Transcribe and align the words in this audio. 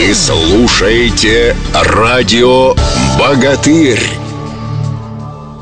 Вы 0.00 0.14
слушаете 0.14 1.54
радио 1.74 2.74
«Богатырь». 3.18 4.00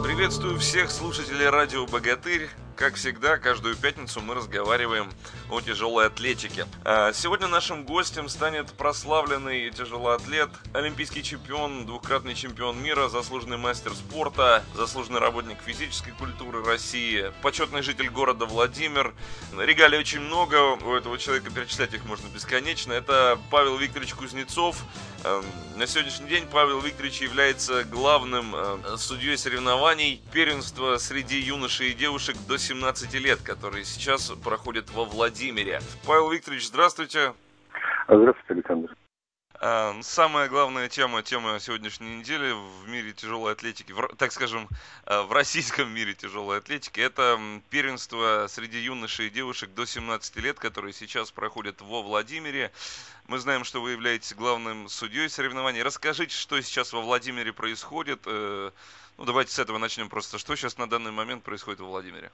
Приветствую 0.04 0.60
всех 0.60 0.92
слушателей 0.92 1.48
радио 1.48 1.86
«Богатырь». 1.86 2.48
Как 2.78 2.94
всегда, 2.94 3.38
каждую 3.38 3.74
пятницу 3.74 4.20
мы 4.20 4.36
разговариваем 4.36 5.10
о 5.50 5.60
тяжелой 5.60 6.06
атлетике. 6.06 6.64
А, 6.84 7.12
сегодня 7.12 7.48
нашим 7.48 7.84
гостем 7.84 8.28
станет 8.28 8.72
прославленный 8.74 9.68
тяжелоатлет, 9.70 10.48
олимпийский 10.74 11.24
чемпион, 11.24 11.86
двукратный 11.86 12.36
чемпион 12.36 12.80
мира, 12.80 13.08
заслуженный 13.08 13.56
мастер 13.56 13.92
спорта, 13.94 14.62
заслуженный 14.76 15.18
работник 15.18 15.58
физической 15.66 16.12
культуры 16.12 16.62
России, 16.62 17.32
почетный 17.42 17.82
житель 17.82 18.10
города 18.10 18.46
Владимир. 18.46 19.12
Регалий 19.58 19.98
очень 19.98 20.20
много, 20.20 20.76
у 20.76 20.94
этого 20.94 21.18
человека 21.18 21.50
перечислять 21.50 21.94
их 21.94 22.04
можно 22.04 22.28
бесконечно. 22.28 22.92
Это 22.92 23.40
Павел 23.50 23.76
Викторович 23.76 24.14
Кузнецов. 24.14 24.84
А, 25.24 25.42
на 25.74 25.88
сегодняшний 25.88 26.28
день 26.28 26.46
Павел 26.46 26.78
Викторович 26.78 27.22
является 27.22 27.82
главным 27.82 28.54
а, 28.54 28.96
судьей 28.98 29.36
соревнований 29.36 30.22
первенства 30.32 30.96
среди 30.98 31.40
юношей 31.40 31.90
и 31.90 31.94
девушек 31.94 32.36
до 32.46 32.56
17 32.68 33.14
лет, 33.14 33.40
которые 33.40 33.86
сейчас 33.86 34.30
проходят 34.44 34.90
во 34.90 35.06
Владимире. 35.06 35.80
Павел 36.04 36.30
Викторович, 36.30 36.66
здравствуйте. 36.66 37.32
Здравствуйте, 38.06 38.52
Александр. 38.52 38.94
А, 39.54 39.96
самая 40.02 40.50
главная 40.50 40.90
тема, 40.90 41.22
тема 41.22 41.58
сегодняшней 41.60 42.18
недели 42.18 42.52
в 42.52 42.86
мире 42.86 43.14
тяжелой 43.14 43.54
атлетики, 43.54 43.92
в, 43.92 44.06
так 44.18 44.32
скажем, 44.32 44.68
а, 45.06 45.22
в 45.22 45.32
российском 45.32 45.90
мире 45.90 46.12
тяжелой 46.12 46.58
атлетики, 46.58 47.00
это 47.00 47.40
первенство 47.70 48.44
среди 48.50 48.78
юношей 48.80 49.28
и 49.28 49.30
девушек 49.30 49.70
до 49.74 49.86
17 49.86 50.36
лет, 50.36 50.58
которые 50.58 50.92
сейчас 50.92 51.30
проходят 51.30 51.80
во 51.80 52.02
Владимире. 52.02 52.70
Мы 53.28 53.38
знаем, 53.38 53.64
что 53.64 53.80
вы 53.80 53.92
являетесь 53.92 54.34
главным 54.34 54.90
судьей 54.90 55.30
соревнований. 55.30 55.82
Расскажите, 55.82 56.36
что 56.36 56.60
сейчас 56.60 56.92
во 56.92 57.00
Владимире 57.00 57.54
происходит. 57.54 58.20
Э, 58.26 58.72
ну, 59.16 59.24
давайте 59.24 59.52
с 59.52 59.58
этого 59.58 59.78
начнем 59.78 60.10
просто. 60.10 60.36
Что 60.36 60.54
сейчас 60.54 60.76
на 60.76 60.86
данный 60.86 61.12
момент 61.12 61.42
происходит 61.44 61.80
во 61.80 61.86
Владимире? 61.86 62.30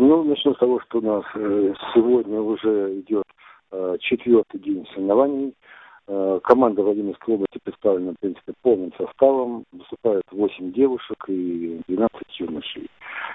Ну, 0.00 0.22
начну 0.22 0.54
с 0.54 0.58
того, 0.58 0.78
что 0.80 0.98
у 0.98 1.00
нас 1.00 1.24
э, 1.34 1.74
сегодня 1.92 2.40
уже 2.40 3.00
идет 3.00 3.24
э, 3.72 3.96
четвертый 3.98 4.60
день 4.60 4.86
соревнований. 4.94 5.54
Э, 6.06 6.38
команда 6.44 6.84
Владимирской 6.84 7.34
области 7.34 7.58
представлена, 7.64 8.12
в 8.12 8.20
принципе, 8.20 8.52
полным 8.62 8.92
составом. 8.96 9.64
Выступают 9.72 10.22
8 10.30 10.72
девушек 10.72 11.16
и 11.26 11.80
12 11.88 12.12
юношей. 12.38 12.88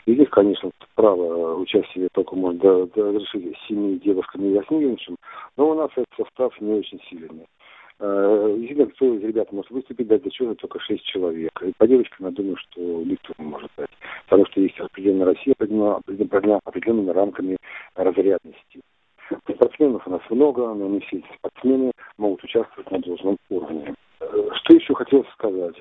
И 0.05 0.13
здесь, 0.13 0.29
конечно, 0.29 0.71
право 0.95 1.55
участия 1.55 2.07
только 2.13 2.33
можно 2.37 2.87
разрешить 2.95 3.57
7 3.67 3.99
девушкам 3.99 4.45
и 4.45 4.53
8 4.53 4.81
юношам, 4.81 5.17
но 5.57 5.69
у 5.69 5.73
нас 5.73 5.89
этот 5.91 6.15
состав 6.15 6.59
не 6.61 6.71
очень 6.71 7.01
сильный. 7.09 7.45
Действительно, 7.99 8.87
кто 8.87 9.13
из 9.13 9.23
ребят 9.23 9.51
может 9.51 9.71
выступить, 9.71 10.07
дать 10.07 10.23
зачет 10.23 10.57
только 10.57 10.79
6 10.79 11.03
человек. 11.05 11.51
И 11.61 11.71
по 11.77 11.87
девочкам, 11.87 12.27
я 12.27 12.31
думаю, 12.31 12.57
что 12.57 12.81
никто 12.81 13.33
не 13.37 13.45
может 13.45 13.71
дать 13.77 13.89
потому 14.33 14.47
что 14.47 14.61
есть 14.61 14.79
определенная 14.79 15.27
Россия, 15.27 15.53
определена 15.53 16.59
определенными 16.65 17.11
рамками 17.11 17.57
разрядности. 17.95 18.81
Спортсменов 19.55 20.07
у 20.07 20.09
нас 20.09 20.21
много, 20.29 20.73
но 20.73 20.87
не 20.87 20.99
все 21.01 21.21
спортсмены 21.37 21.91
могут 22.17 22.43
участвовать 22.43 22.89
на 22.91 22.99
должном 22.99 23.37
уровне. 23.49 23.93
Что 24.19 24.73
еще 24.73 24.95
хотелось 24.95 25.29
сказать? 25.33 25.75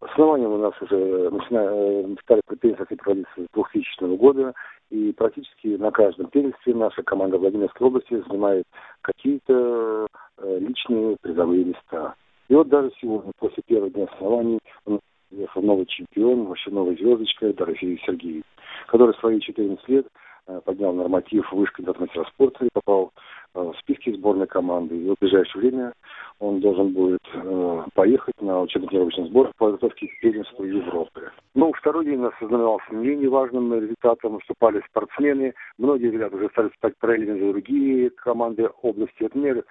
Основанием 0.00 0.52
у 0.52 0.58
нас 0.58 0.74
уже 0.82 1.30
начинали, 1.30 2.16
стали 2.20 2.42
предприятия 2.46 2.96
проводиться 2.96 3.32
с 3.38 3.54
2000 3.54 4.16
года, 4.16 4.52
и 4.90 5.12
практически 5.12 5.68
на 5.68 5.90
каждом 5.90 6.26
первенстве 6.26 6.74
наша 6.74 7.02
команда 7.02 7.38
Владимирской 7.38 7.86
области 7.86 8.22
занимает 8.28 8.66
какие-то 9.00 9.54
э, 9.54 10.05
личные 10.42 11.16
призовые 11.20 11.64
места. 11.64 12.14
И 12.48 12.54
вот 12.54 12.68
даже 12.68 12.90
сегодня, 13.00 13.32
после 13.38 13.62
первого 13.66 13.90
дня 13.90 14.04
оснований, 14.04 14.58
нас 14.86 15.00
приехал 15.28 15.62
новый 15.62 15.86
чемпион, 15.86 16.44
вообще 16.44 16.70
новая 16.70 16.96
звездочка, 16.96 17.52
Дорофей 17.52 18.00
Сергеевич, 18.06 18.44
который 18.86 19.14
в 19.14 19.18
свои 19.18 19.40
14 19.40 19.88
лет 19.88 20.06
э, 20.46 20.60
поднял 20.64 20.92
норматив 20.92 21.50
выше 21.52 21.72
кандидата 21.72 22.00
мастера 22.00 22.24
спорта 22.24 22.64
и 22.64 22.68
попал 22.72 23.12
э, 23.12 23.45
в 23.62 23.78
списки 23.78 24.12
сборной 24.12 24.46
команды. 24.46 24.96
И 24.96 25.08
в 25.10 25.16
ближайшее 25.20 25.60
время 25.60 25.92
он 26.38 26.60
должен 26.60 26.92
будет 26.92 27.22
э, 27.32 27.82
поехать 27.94 28.40
на 28.40 28.62
учебно-тренировочный 28.62 29.28
сбор 29.28 29.48
по 29.56 29.66
подготовке 29.66 30.08
к 30.08 30.20
первенству 30.20 30.64
Европы. 30.64 31.30
Ну, 31.54 31.72
второй 31.72 32.04
день 32.04 32.18
нас 32.18 32.32
ознаменовался 32.40 32.94
не 32.94 33.26
важным 33.26 33.72
результатом. 33.74 34.34
Выступали 34.34 34.82
спортсмены. 34.90 35.54
Многие 35.78 36.10
ребята 36.10 36.36
уже 36.36 36.48
стали 36.50 36.70
стать 36.76 36.94
параллельно 36.98 37.38
за 37.38 37.52
другие 37.52 38.10
команды 38.10 38.68
области. 38.82 39.22
Например, 39.22 39.64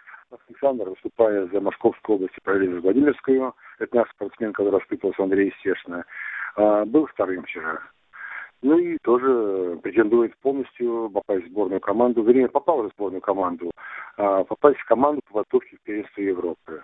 Александр, 0.50 0.90
выступая 0.90 1.48
за 1.48 1.62
Московскую 1.62 2.18
область 2.18 2.36
провели 2.44 2.74
за 2.74 2.82
Владимирскую, 2.82 3.54
это 3.80 3.96
наш 3.96 4.10
спортсмен, 4.12 4.54
который 4.54 4.72
распытывался 4.72 5.24
Андрей 5.24 5.54
Стешина, 5.60 6.06
а, 6.56 6.86
был 6.86 7.06
вторым 7.06 7.44
вчера. 7.44 7.80
Ну 8.66 8.80
и 8.80 8.98
тоже 9.04 9.78
претендует 9.84 10.36
полностью 10.38 11.12
попасть 11.14 11.46
в 11.46 11.50
сборную 11.50 11.80
команду, 11.80 12.24
вернее, 12.24 12.48
попал 12.48 12.82
в 12.82 12.92
сборную 12.96 13.22
команду, 13.22 13.70
а, 14.18 14.44
попасть 14.44 14.80
в 14.80 14.86
команду 14.86 15.22
по 15.28 15.34
подготовке 15.34 15.78
к 15.78 15.82
первенству 15.82 16.24
Европы. 16.24 16.82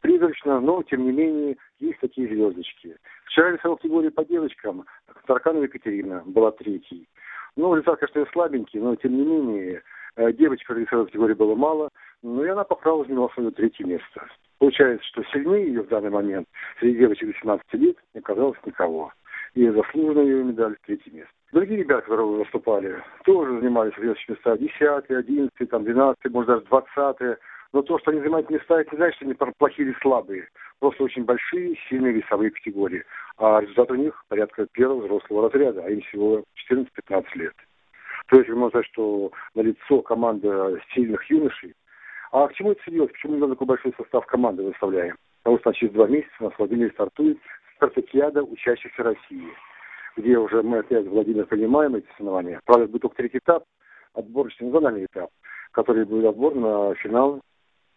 Призрачно, 0.00 0.60
но, 0.60 0.82
тем 0.82 1.04
не 1.04 1.12
менее, 1.12 1.56
есть 1.78 2.00
такие 2.00 2.26
звездочки. 2.26 2.96
Вчера 3.26 3.52
рисовал 3.52 3.76
категории 3.76 4.08
по 4.08 4.24
девочкам, 4.24 4.84
Тарканова 5.28 5.62
Екатерина 5.62 6.24
была 6.26 6.50
третьей. 6.50 7.08
Ну, 7.54 7.72
результат, 7.76 8.00
конечно, 8.00 8.32
слабенький, 8.32 8.80
но, 8.80 8.96
тем 8.96 9.16
не 9.16 9.24
менее, 9.24 9.82
э, 10.16 10.32
девочек 10.32 10.68
в 10.68 10.84
категории 10.84 11.34
было 11.34 11.54
мало, 11.54 11.90
ну 12.24 12.42
и 12.42 12.48
она 12.48 12.64
попала 12.64 13.04
заняла 13.04 13.28
свое 13.28 13.52
третье 13.52 13.84
место. 13.84 14.26
Получается, 14.58 15.06
что 15.06 15.22
сильнее 15.32 15.68
ее 15.68 15.82
в 15.82 15.88
данный 15.88 16.10
момент 16.10 16.48
среди 16.80 16.98
девочек 16.98 17.28
18 17.28 17.72
лет 17.74 17.96
не 18.14 18.18
оказалось 18.18 18.58
никого. 18.66 19.12
И 19.54 19.68
заслуженно 19.68 20.22
ее 20.22 20.44
медаль 20.44 20.76
третье 20.86 21.10
место. 21.12 21.32
Другие 21.52 21.80
ребята, 21.80 22.02
которые 22.02 22.26
выступали, 22.26 23.02
тоже 23.24 23.60
занимали 23.60 23.92
следующие 23.94 24.36
места 24.36 24.56
10, 24.56 25.10
11, 25.10 25.70
там, 25.70 25.84
12, 25.84 26.32
может 26.32 26.48
даже 26.48 26.64
20. 26.66 27.38
Но 27.74 27.82
то, 27.82 27.98
что 27.98 28.10
они 28.10 28.20
занимают 28.20 28.50
места, 28.50 28.80
это 28.80 28.90
не 28.92 28.96
значит, 28.96 29.16
что 29.16 29.24
они 29.26 29.34
плохие 29.58 29.88
или 29.88 29.96
слабые. 30.00 30.48
Просто 30.78 31.04
очень 31.04 31.24
большие, 31.24 31.76
сильные 31.88 32.12
весовые 32.12 32.50
категории. 32.50 33.04
А 33.38 33.60
результат 33.60 33.90
у 33.90 33.94
них 33.94 34.24
порядка 34.28 34.66
первого 34.72 35.04
взрослого 35.04 35.50
разряда, 35.50 35.82
а 35.84 35.90
им 35.90 36.00
всего 36.02 36.44
14-15 36.70 37.24
лет. 37.34 37.54
То 38.28 38.38
есть 38.38 38.48
можно 38.50 38.68
сказать, 38.70 38.86
что 38.86 39.32
на 39.54 39.60
лицо 39.62 40.00
команда 40.02 40.80
сильных 40.94 41.24
юношей 41.30 41.74
а 42.32 42.48
к 42.48 42.54
чему 42.54 42.72
это 42.72 42.80
все 42.82 42.92
делать? 42.92 43.12
Почему 43.12 43.36
мы 43.36 43.48
такой 43.48 43.66
большой 43.66 43.92
состав 43.98 44.24
команды 44.24 44.62
выставляем? 44.62 45.16
Потому 45.42 45.58
что 45.58 45.72
через 45.72 45.92
два 45.92 46.06
месяца 46.06 46.32
у 46.40 46.44
нас 46.44 46.54
в 46.54 46.58
Владимире 46.58 46.90
стартует 46.92 47.38
спартакиада 47.82 48.42
учащихся 48.44 49.02
России, 49.02 49.48
где 50.16 50.38
уже 50.38 50.62
мы 50.62 50.78
опять 50.78 51.06
Владимир 51.06 51.46
принимаем 51.46 51.96
эти 51.96 52.06
соревнования. 52.16 52.60
Правда, 52.64 52.86
будет 52.86 53.02
только 53.02 53.16
третий 53.16 53.38
этап, 53.38 53.64
отборочный 54.14 54.66
национальный 54.66 55.06
этап, 55.06 55.30
который 55.72 56.04
будет 56.04 56.26
отбор 56.26 56.54
на 56.54 56.94
финал, 56.94 57.40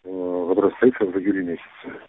э, 0.04 0.54
состоится 0.70 1.04
в 1.04 1.16
июле 1.18 1.44
месяце. 1.44 2.00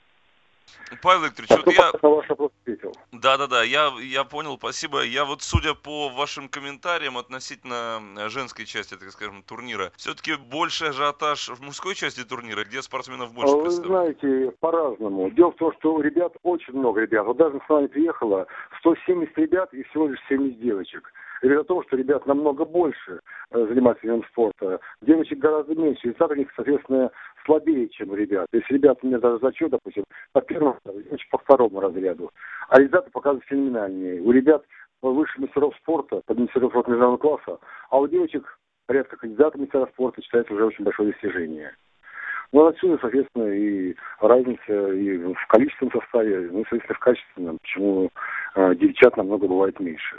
Павел 1.02 1.24
Викторович, 1.26 1.52
а 1.52 1.58
вот 1.58 1.74
я... 1.74 1.92
На 2.02 2.10
ваш 2.10 2.30
вопрос 2.30 2.52
ответил. 2.62 2.94
Да, 3.12 3.38
да, 3.38 3.48
да, 3.48 3.64
я, 3.64 3.92
я 4.02 4.24
понял, 4.24 4.58
спасибо. 4.58 5.04
Я 5.04 5.26
вот, 5.26 5.42
судя 5.42 5.74
по 5.74 6.10
вашим 6.10 6.50
комментариям 6.50 7.18
относительно 7.18 8.02
э, 8.18 8.30
женской 8.30 8.66
части, 8.66 8.96
так 8.96 9.10
скажем, 9.12 9.44
турнира, 9.44 9.92
все-таки 9.98 10.36
больше 10.36 10.86
ажиотаж 10.86 11.50
в 11.50 11.62
мужской 11.62 11.96
части 11.96 12.24
турнира, 12.24 12.64
где 12.64 12.82
спортсменов 12.82 13.34
больше 13.34 13.56
Вы 13.56 13.70
знаете, 13.72 14.52
по-разному. 14.60 15.30
Дело 15.32 15.52
в 15.52 15.56
том, 15.56 15.74
что 15.80 15.96
у 15.96 16.02
ребят 16.02 16.34
очень 16.44 16.74
много 16.74 17.02
ребят. 17.02 17.26
Вот 17.26 17.38
даже 17.38 17.60
с 17.66 17.70
нами 17.70 17.88
приехало 17.88 18.48
170 18.80 19.38
ребят 19.38 19.74
и 19.74 19.84
всего 19.84 20.08
лишь 20.08 20.20
70 20.30 20.60
девочек. 20.60 21.12
И 21.42 21.46
говорит 21.46 21.66
о 21.66 21.68
том, 21.68 21.84
что 21.84 21.98
ребят 21.98 22.26
намного 22.26 22.66
больше 22.66 23.20
э, 23.52 23.66
занимаются 23.68 24.08
видом 24.08 24.24
спорта. 24.32 24.80
Девочек 25.02 25.38
гораздо 25.38 25.76
меньше. 25.76 26.02
Результат 26.04 26.32
у 26.32 26.36
них, 26.36 26.48
соответственно, 26.56 27.12
слабее, 27.48 27.90
чем 27.90 28.14
ребят. 28.14 28.48
Если 28.52 28.76
ребята 28.76 29.00
у 29.02 29.08
меня 29.08 29.18
даже 29.18 29.40
зачет, 29.40 29.72
допустим, 29.72 30.04
по 30.34 30.42
первому, 30.42 30.78
по 31.32 31.38
второму 31.40 31.80
разряду. 31.80 32.30
А 32.70 32.78
результаты 32.78 33.10
показывают 33.10 33.46
феноменальнее. 33.46 34.22
У 34.22 34.32
ребят 34.32 34.64
выше 35.02 35.42
мастеров 35.42 35.76
спорта, 35.78 36.22
под 36.26 36.38
мастеров 36.38 36.76
международного 36.76 37.18
класса, 37.18 37.60
а 37.90 38.00
у 38.00 38.08
девочек 38.08 38.60
порядка 38.86 39.18
кандидатов 39.18 39.60
мастера 39.60 39.88
спорта 39.88 40.22
считается 40.22 40.54
уже 40.54 40.66
очень 40.66 40.84
большое 40.84 41.12
достижение. 41.12 41.76
Ну, 42.54 42.66
отсюда, 42.66 42.98
соответственно, 43.02 43.50
и 43.50 43.96
разница 44.20 44.92
и 44.94 45.18
в 45.34 45.48
количественном 45.48 45.92
составе, 45.92 46.50
ну, 46.50 46.64
соответственно, 46.70 46.96
в 46.96 47.00
качественном, 47.00 47.58
почему 47.60 48.10
э, 48.56 48.76
девчат 48.76 49.18
намного 49.18 49.48
бывает 49.48 49.80
меньше. 49.80 50.18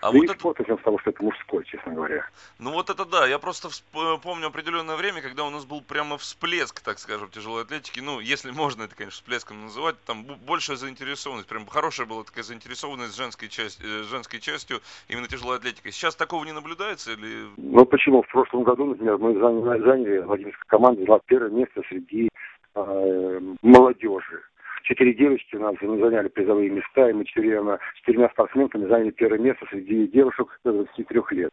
А 0.00 0.12
да 0.12 0.18
вот 0.18 0.30
это... 0.30 0.48
начнем 0.58 0.78
с 0.78 0.82
того, 0.82 0.98
что 0.98 1.10
это 1.10 1.22
мужской, 1.22 1.64
честно 1.64 1.92
говоря. 1.92 2.26
Ну 2.58 2.72
вот 2.72 2.90
это 2.90 3.04
да, 3.04 3.26
я 3.26 3.38
просто 3.38 3.68
всп- 3.68 4.20
помню 4.22 4.48
определенное 4.48 4.96
время, 4.96 5.22
когда 5.22 5.44
у 5.44 5.50
нас 5.50 5.64
был 5.64 5.80
прямо 5.80 6.18
всплеск, 6.18 6.80
так 6.80 6.98
скажем, 6.98 7.28
тяжелой 7.30 7.62
атлетики, 7.62 8.00
ну, 8.00 8.20
если 8.20 8.50
можно 8.50 8.82
это, 8.82 8.94
конечно, 8.94 9.16
всплеском 9.16 9.62
называть, 9.62 9.96
там 10.04 10.24
большая 10.46 10.76
заинтересованность, 10.76 11.48
прям 11.48 11.66
хорошая 11.66 12.06
была 12.06 12.24
такая 12.24 12.44
заинтересованность 12.44 13.16
женской, 13.16 13.48
часть, 13.48 13.80
э, 13.82 14.02
женской 14.02 14.40
частью 14.40 14.80
именно 15.08 15.28
тяжелой 15.28 15.56
атлетикой. 15.56 15.92
Сейчас 15.92 16.16
такого 16.16 16.44
не 16.44 16.52
наблюдается 16.52 17.12
или... 17.12 17.46
Ну 17.56 17.84
почему? 17.86 18.22
В 18.22 18.28
прошлом 18.28 18.64
году, 18.64 18.86
например, 18.86 19.18
мы 19.18 19.34
заняли, 19.34 19.80
заняли 19.80 20.18
Владимирская 20.18 20.66
команда 20.66 21.00
заняла 21.00 21.20
первое 21.26 21.50
место 21.50 21.82
среди 21.88 22.28
э, 22.74 23.40
молодежи 23.62 24.42
четыре 24.84 25.14
девочки 25.14 25.56
у 25.56 25.60
нас 25.60 25.74
заняли 25.80 26.28
призовые 26.28 26.70
места, 26.70 27.10
и 27.10 27.12
мы 27.12 27.24
четырьмя, 27.24 27.78
четырьмя 27.96 28.28
спортсменками 28.28 28.86
заняли 28.86 29.10
первое 29.10 29.38
место 29.38 29.66
среди 29.70 30.06
девушек 30.08 30.60
23 30.64 31.20
лет. 31.32 31.52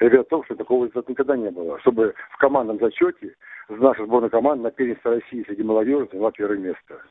Я 0.00 0.08
говорю 0.08 0.22
о 0.22 0.30
том, 0.30 0.44
что 0.44 0.54
такого 0.54 0.86
никогда 0.86 1.36
не 1.36 1.50
было. 1.50 1.78
Чтобы 1.80 2.14
в 2.30 2.36
командном 2.38 2.78
зачете 2.78 3.34
наша 3.68 4.04
сборная 4.06 4.30
команда 4.30 4.64
на 4.64 4.70
первенстве 4.70 5.10
России 5.10 5.44
среди 5.46 5.62
молодежи 5.62 6.08
заняла 6.10 6.30
первое 6.30 6.56
место. 6.56 7.02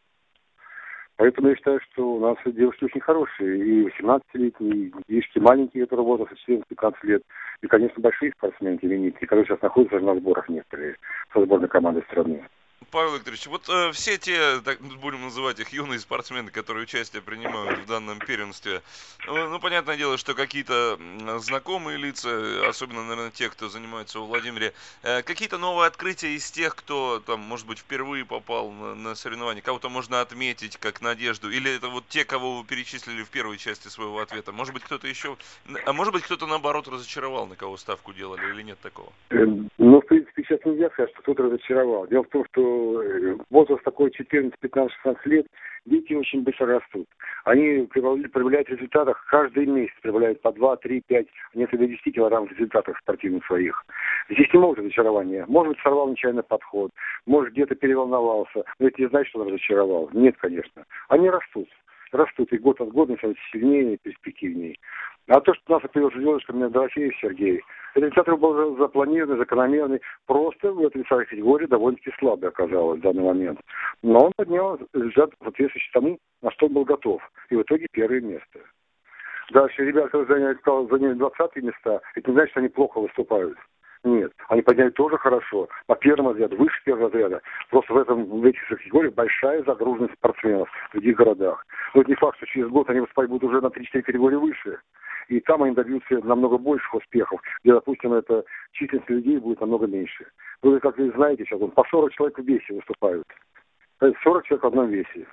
Поэтому 1.17 1.49
я 1.49 1.55
считаю, 1.55 1.81
что 1.91 2.13
у 2.13 2.19
нас 2.19 2.37
девушки 2.45 2.85
очень 2.85 3.01
хорошие. 3.01 3.59
И 3.59 3.87
18-летние, 3.89 4.73
и 4.73 4.93
девушки 5.09 5.37
маленькие, 5.37 5.83
которые 5.83 6.05
возраста 6.05 6.35
14-15 6.47 6.93
лет. 7.03 7.21
И, 7.61 7.67
конечно, 7.67 8.01
большие 8.01 8.31
спортсменки, 8.31 8.85
именитые, 8.85 9.27
которые 9.27 9.45
сейчас 9.45 9.61
находятся 9.61 9.99
на 9.99 10.15
сборах 10.15 10.47
некоторые 10.47 10.95
со 11.33 11.43
сборной 11.43 11.67
команды 11.67 12.01
страны. 12.07 12.41
Павел 12.91 13.15
Викторович, 13.15 13.47
вот 13.47 13.69
э, 13.69 13.91
все 13.91 14.17
те, 14.17 14.61
так 14.61 14.81
будем 14.81 15.21
называть 15.21 15.59
их, 15.59 15.69
юные 15.69 15.99
спортсмены, 15.99 16.49
которые 16.49 16.83
участие 16.83 17.21
принимают 17.21 17.79
в 17.79 17.85
данном 17.85 18.19
первенстве, 18.19 18.81
ну, 19.27 19.49
ну, 19.49 19.59
понятное 19.59 19.95
дело, 19.95 20.17
что 20.17 20.33
какие-то 20.33 20.97
знакомые 21.39 21.97
лица, 21.97 22.67
особенно, 22.67 23.03
наверное, 23.03 23.31
те, 23.31 23.49
кто 23.49 23.69
занимается 23.69 24.19
во 24.19 24.25
Владимире, 24.25 24.73
э, 25.03 25.21
какие-то 25.21 25.57
новые 25.57 25.87
открытия 25.87 26.35
из 26.35 26.49
тех, 26.49 26.75
кто, 26.75 27.21
там, 27.25 27.41
может 27.41 27.67
быть, 27.67 27.79
впервые 27.79 28.25
попал 28.25 28.71
на, 28.71 28.95
на 28.95 29.15
соревнования, 29.15 29.61
кого-то 29.61 29.89
можно 29.89 30.21
отметить 30.21 30.77
как 30.77 31.01
надежду, 31.01 31.51
или 31.51 31.75
это 31.75 31.89
вот 31.89 32.07
те, 32.07 32.25
кого 32.25 32.57
вы 32.57 32.65
перечислили 32.65 33.23
в 33.23 33.29
первой 33.29 33.57
части 33.57 33.87
своего 33.89 34.19
ответа, 34.19 34.51
может 34.51 34.73
быть, 34.73 34.83
кто-то 34.83 35.07
еще, 35.07 35.37
а 35.85 35.93
может 35.93 36.13
быть, 36.13 36.23
кто-то, 36.23 36.47
наоборот, 36.47 36.87
разочаровал, 36.87 37.45
на 37.45 37.55
кого 37.55 37.77
ставку 37.77 38.13
делали, 38.13 38.49
или 38.49 38.63
нет 38.63 38.79
такого? 38.79 39.11
Сейчас 40.49 40.65
нельзя 40.65 40.89
сказать, 40.89 41.11
что 41.11 41.21
кто-то 41.21 41.43
разочаровал. 41.43 42.07
Дело 42.07 42.23
в 42.23 42.29
том, 42.29 42.45
что 42.51 42.89
Э, 43.19 43.37
возраст 43.49 43.83
такой 43.83 44.11
14, 44.11 44.57
15, 44.59 44.93
16 45.03 45.25
лет, 45.27 45.47
дети 45.85 46.13
очень 46.13 46.43
быстро 46.43 46.67
растут. 46.67 47.07
Они 47.45 47.87
проявляют 47.87 48.67
в 48.67 48.71
результатах 48.71 49.25
каждый 49.29 49.65
месяц, 49.65 49.93
проявляют 50.01 50.41
по 50.41 50.51
2, 50.51 50.77
3, 50.77 51.01
5, 51.07 51.27
несколько 51.55 51.87
10 51.87 52.15
килограмм 52.15 52.47
в 52.47 52.51
результатах 52.51 52.97
спортивных 52.99 53.45
своих. 53.45 53.85
Здесь 54.29 54.51
не 54.53 54.59
может 54.59 54.79
разочарования. 54.79 55.45
Может 55.47 55.73
быть, 55.73 55.83
сорвал 55.83 56.09
нечаянно 56.09 56.43
подход, 56.43 56.91
может, 57.25 57.53
где-то 57.53 57.75
переволновался, 57.75 58.63
но 58.79 58.87
это 58.87 59.01
не 59.01 59.09
значит, 59.09 59.29
что 59.29 59.41
он 59.41 59.47
разочаровал. 59.47 60.09
Нет, 60.13 60.35
конечно. 60.37 60.85
Они 61.07 61.29
растут 61.29 61.67
растут 62.11 62.51
и 62.51 62.57
год 62.57 62.81
от 62.81 62.89
года 62.89 63.15
становятся 63.17 63.43
сильнее 63.51 63.93
и 63.93 63.97
перспективнее. 63.97 64.75
А 65.27 65.39
то, 65.41 65.53
что 65.53 65.73
нас 65.73 65.91
привез 65.91 66.11
звездочка, 66.13 66.53
меня 66.53 66.69
Дорофеев 66.69 67.15
Сергей, 67.21 67.61
его 67.95 68.37
был 68.37 68.77
запланированный, 68.77 69.37
закономерный. 69.37 70.01
Просто 70.25 70.71
в 70.71 70.85
этой 70.85 71.01
весовой 71.01 71.25
категории 71.25 71.65
довольно-таки 71.65 72.11
слабый 72.19 72.49
оказалось 72.49 72.99
в 72.99 73.03
данный 73.03 73.23
момент. 73.23 73.59
Но 74.03 74.25
он 74.25 74.31
поднял 74.35 74.79
результат 74.93 75.31
соответствующий 75.41 75.91
тому, 75.93 76.19
на 76.41 76.51
что 76.51 76.67
он 76.67 76.73
был 76.73 76.85
готов. 76.85 77.21
И 77.49 77.55
в 77.55 77.61
итоге 77.61 77.87
первое 77.91 78.21
место. 78.21 78.59
Дальше 79.51 79.83
ребята, 79.83 80.09
которые 80.09 80.27
заняли, 80.27 80.89
заняли 80.89 81.13
20 81.13 81.55
места, 81.63 82.01
это 82.15 82.29
не 82.29 82.35
значит, 82.35 82.51
что 82.51 82.59
они 82.59 82.69
плохо 82.69 82.99
выступают. 82.99 83.57
Нет, 84.03 84.31
они 84.47 84.61
подняли 84.61 84.91
тоже 84.91 85.17
хорошо, 85.17 85.67
по 85.87 85.95
первому 85.95 86.29
разряду, 86.29 86.55
выше 86.55 86.81
первого 86.85 87.09
разряда. 87.09 87.41
Просто 87.69 87.93
в, 87.93 87.97
этом, 87.97 88.23
в 88.25 88.45
этих 88.45 88.65
категориях 88.67 89.13
большая 89.13 89.61
загруженность 89.63 90.13
спортсменов 90.13 90.69
в 90.89 90.91
других 90.93 91.17
городах. 91.17 91.65
Но 91.93 92.01
это 92.01 92.09
не 92.09 92.15
факт, 92.15 92.37
что 92.37 92.45
через 92.45 92.69
год 92.69 92.89
они 92.89 93.01
будут 93.27 93.43
уже 93.43 93.59
на 93.59 93.67
3-4 93.67 94.01
категории 94.03 94.37
выше. 94.37 94.79
И 95.29 95.39
там 95.41 95.63
они 95.63 95.75
добьются 95.75 96.19
намного 96.25 96.57
больших 96.57 96.93
успехов, 96.93 97.39
где, 97.63 97.73
допустим, 97.73 98.13
это 98.13 98.43
численность 98.71 99.09
людей 99.09 99.37
будет 99.37 99.61
намного 99.61 99.85
меньше. 99.85 100.25
Вы, 100.61 100.79
как 100.79 100.97
вы 100.97 101.11
знаете, 101.11 101.45
сейчас 101.45 101.61
по 101.71 101.85
40 101.89 102.11
человек 102.13 102.39
в 102.39 102.43
весе 102.43 102.73
выступают. 102.73 103.25
40 103.99 104.45
человек 104.45 104.63
в 104.63 104.67
одном 104.67 104.89
весе. 104.89 105.27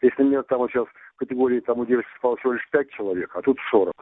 Если, 0.00 0.22
например, 0.22 0.44
там 0.44 0.58
вот 0.58 0.70
сейчас 0.70 0.86
в 0.86 1.18
категории 1.18 1.60
там 1.60 1.78
у 1.78 1.86
девочек 1.86 2.10
спало 2.16 2.36
всего 2.38 2.54
лишь 2.54 2.68
5 2.70 2.90
человек, 2.90 3.30
а 3.36 3.42
тут 3.42 3.58
40. 3.70 3.92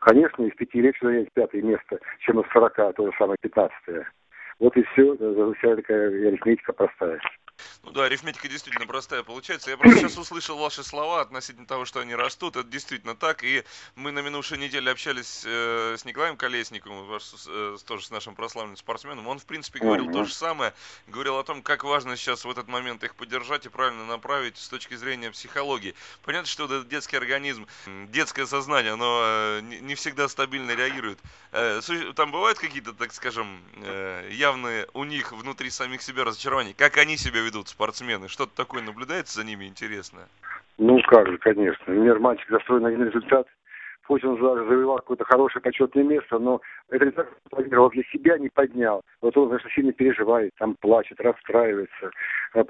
Конечно, 0.00 0.44
из 0.44 0.54
пяти 0.54 0.80
легче 0.80 1.06
занять 1.06 1.32
пятое 1.32 1.62
место, 1.62 1.98
чем 2.20 2.40
из 2.40 2.50
сорока, 2.52 2.92
то 2.92 3.06
же 3.06 3.12
самое 3.18 3.36
пятнадцатое. 3.40 4.10
Вот 4.58 4.76
и 4.76 4.82
все, 4.82 5.14
вся 5.14 5.76
такая 5.76 6.08
арифметика 6.28 6.72
простая. 6.72 7.20
Ну 7.82 7.90
да, 7.90 8.04
арифметика 8.04 8.48
действительно 8.48 8.86
простая 8.86 9.22
получается. 9.22 9.70
Я 9.70 9.76
просто 9.76 10.00
сейчас 10.00 10.18
услышал 10.18 10.58
ваши 10.58 10.84
слова 10.84 11.20
относительно 11.20 11.66
того, 11.66 11.84
что 11.84 12.00
они 12.00 12.14
растут. 12.14 12.56
Это 12.56 12.68
действительно 12.68 13.14
так. 13.14 13.44
И 13.44 13.64
мы 13.94 14.12
на 14.12 14.20
минувшей 14.20 14.58
неделе 14.58 14.90
общались 14.90 15.42
э, 15.44 15.96
с 15.98 16.04
Николаем 16.04 16.36
Колесниковым, 16.36 17.06
ваш, 17.06 17.32
э, 17.46 17.76
тоже 17.86 18.06
с 18.06 18.10
нашим 18.10 18.34
прославленным 18.34 18.76
спортсменом. 18.76 19.26
Он, 19.26 19.38
в 19.38 19.46
принципе, 19.46 19.80
говорил 19.80 20.08
uh-huh. 20.08 20.12
то 20.12 20.24
же 20.24 20.34
самое. 20.34 20.74
Говорил 21.06 21.38
о 21.38 21.44
том, 21.44 21.62
как 21.62 21.84
важно 21.84 22.16
сейчас 22.16 22.44
в 22.44 22.50
этот 22.50 22.68
момент 22.68 23.04
их 23.04 23.14
поддержать 23.14 23.66
и 23.66 23.68
правильно 23.68 24.04
направить 24.04 24.58
с 24.58 24.68
точки 24.68 24.94
зрения 24.94 25.30
психологии. 25.30 25.94
Понятно, 26.22 26.48
что 26.48 26.64
этот 26.64 26.88
детский 26.88 27.16
организм, 27.16 27.66
детское 28.08 28.46
сознание, 28.46 28.92
оно 28.92 29.22
э, 29.24 29.60
не 29.62 29.94
всегда 29.94 30.28
стабильно 30.28 30.72
реагирует. 30.72 31.18
Э, 31.52 31.80
там 32.16 32.32
бывают 32.32 32.58
какие-то, 32.58 32.92
так 32.92 33.12
скажем, 33.12 33.62
э, 33.76 34.28
явные 34.32 34.88
у 34.94 35.04
них 35.04 35.32
внутри 35.32 35.70
самих 35.70 36.02
себя 36.02 36.24
разочарования. 36.24 36.74
Как 36.74 36.96
они 36.96 37.16
себя 37.16 37.40
ведут? 37.40 37.51
Ведут 37.52 37.68
спортсмены? 37.68 38.28
Что-то 38.28 38.56
такое 38.56 38.82
наблюдается 38.82 39.40
за 39.40 39.46
ними 39.46 39.66
интересное? 39.66 40.26
Ну 40.78 41.00
как 41.02 41.28
же, 41.28 41.38
конечно. 41.38 41.84
Например, 41.86 42.18
мальчик 42.18 42.48
застроен 42.48 42.86
один 42.86 43.04
результат, 43.04 43.46
пусть 44.06 44.24
он 44.24 44.38
завоевал 44.38 44.96
какое-то 44.96 45.24
хорошее 45.24 45.62
почетное 45.62 46.02
место, 46.02 46.38
но 46.38 46.60
этот 46.88 47.02
результат 47.08 47.28
планировал 47.50 47.90
для 47.90 48.02
себя, 48.04 48.38
не 48.38 48.48
поднял. 48.48 49.02
Вот 49.20 49.36
он, 49.36 49.48
конечно, 49.48 49.70
сильно 49.70 49.92
переживает, 49.92 50.52
там 50.58 50.76
плачет, 50.80 51.20
расстраивается. 51.20 52.10
Э, 52.54 52.64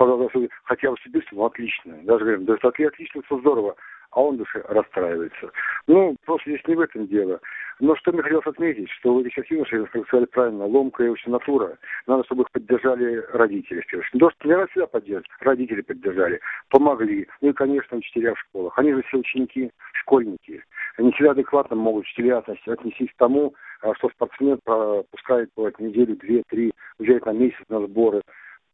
хотя 0.64 0.90
бы 0.90 0.96
себе, 0.98 1.22
отлично. 1.44 1.94
Даже 2.02 2.24
говорим, 2.24 2.44
да 2.44 2.54
отлично, 2.54 3.22
все 3.22 3.38
здорово 3.38 3.76
а 4.12 4.22
он 4.22 4.36
душе 4.36 4.62
расстраивается. 4.68 5.50
Ну, 5.86 6.16
просто 6.24 6.50
здесь 6.50 6.66
не 6.66 6.74
в 6.74 6.80
этом 6.80 7.06
дело. 7.06 7.40
Но 7.82 7.96
что 7.96 8.12
мне 8.12 8.22
хотелось 8.22 8.46
отметить, 8.46 8.88
что 8.90 9.12
у 9.12 9.24
этих 9.24 9.50
юношей, 9.50 9.84
как 9.86 10.06
сказали 10.06 10.26
правильно, 10.26 10.66
ломкая 10.66 11.10
очень 11.10 11.32
натура. 11.32 11.76
Надо, 12.06 12.22
чтобы 12.22 12.44
их 12.44 12.50
поддержали 12.52 13.16
родители. 13.32 13.84
Не 14.12 14.20
то, 14.20 14.30
что 14.30 14.46
не 14.46 14.54
надо 14.54 14.68
всегда 14.68 14.86
поддерживать, 14.86 15.26
родители 15.40 15.80
поддержали, 15.80 16.40
помогли. 16.70 17.26
Ну 17.40 17.48
и, 17.48 17.52
конечно, 17.52 17.96
учителя 17.96 18.34
в 18.34 18.38
школах. 18.38 18.78
Они 18.78 18.92
же 18.92 19.02
все 19.02 19.18
ученики, 19.18 19.72
школьники. 19.94 20.62
Они 20.96 21.10
всегда 21.10 21.32
адекватно 21.32 21.74
могут 21.74 22.04
учителя 22.04 22.38
отнестись 22.38 23.10
к 23.10 23.16
тому, 23.16 23.52
а, 23.80 23.92
что 23.96 24.10
спортсмен 24.10 24.60
пропускает 24.62 25.50
бывает, 25.56 25.80
неделю, 25.80 26.14
две, 26.14 26.44
три, 26.48 26.72
уезжает 27.00 27.26
на 27.26 27.32
месяц 27.32 27.64
на 27.68 27.84
сборы. 27.84 28.22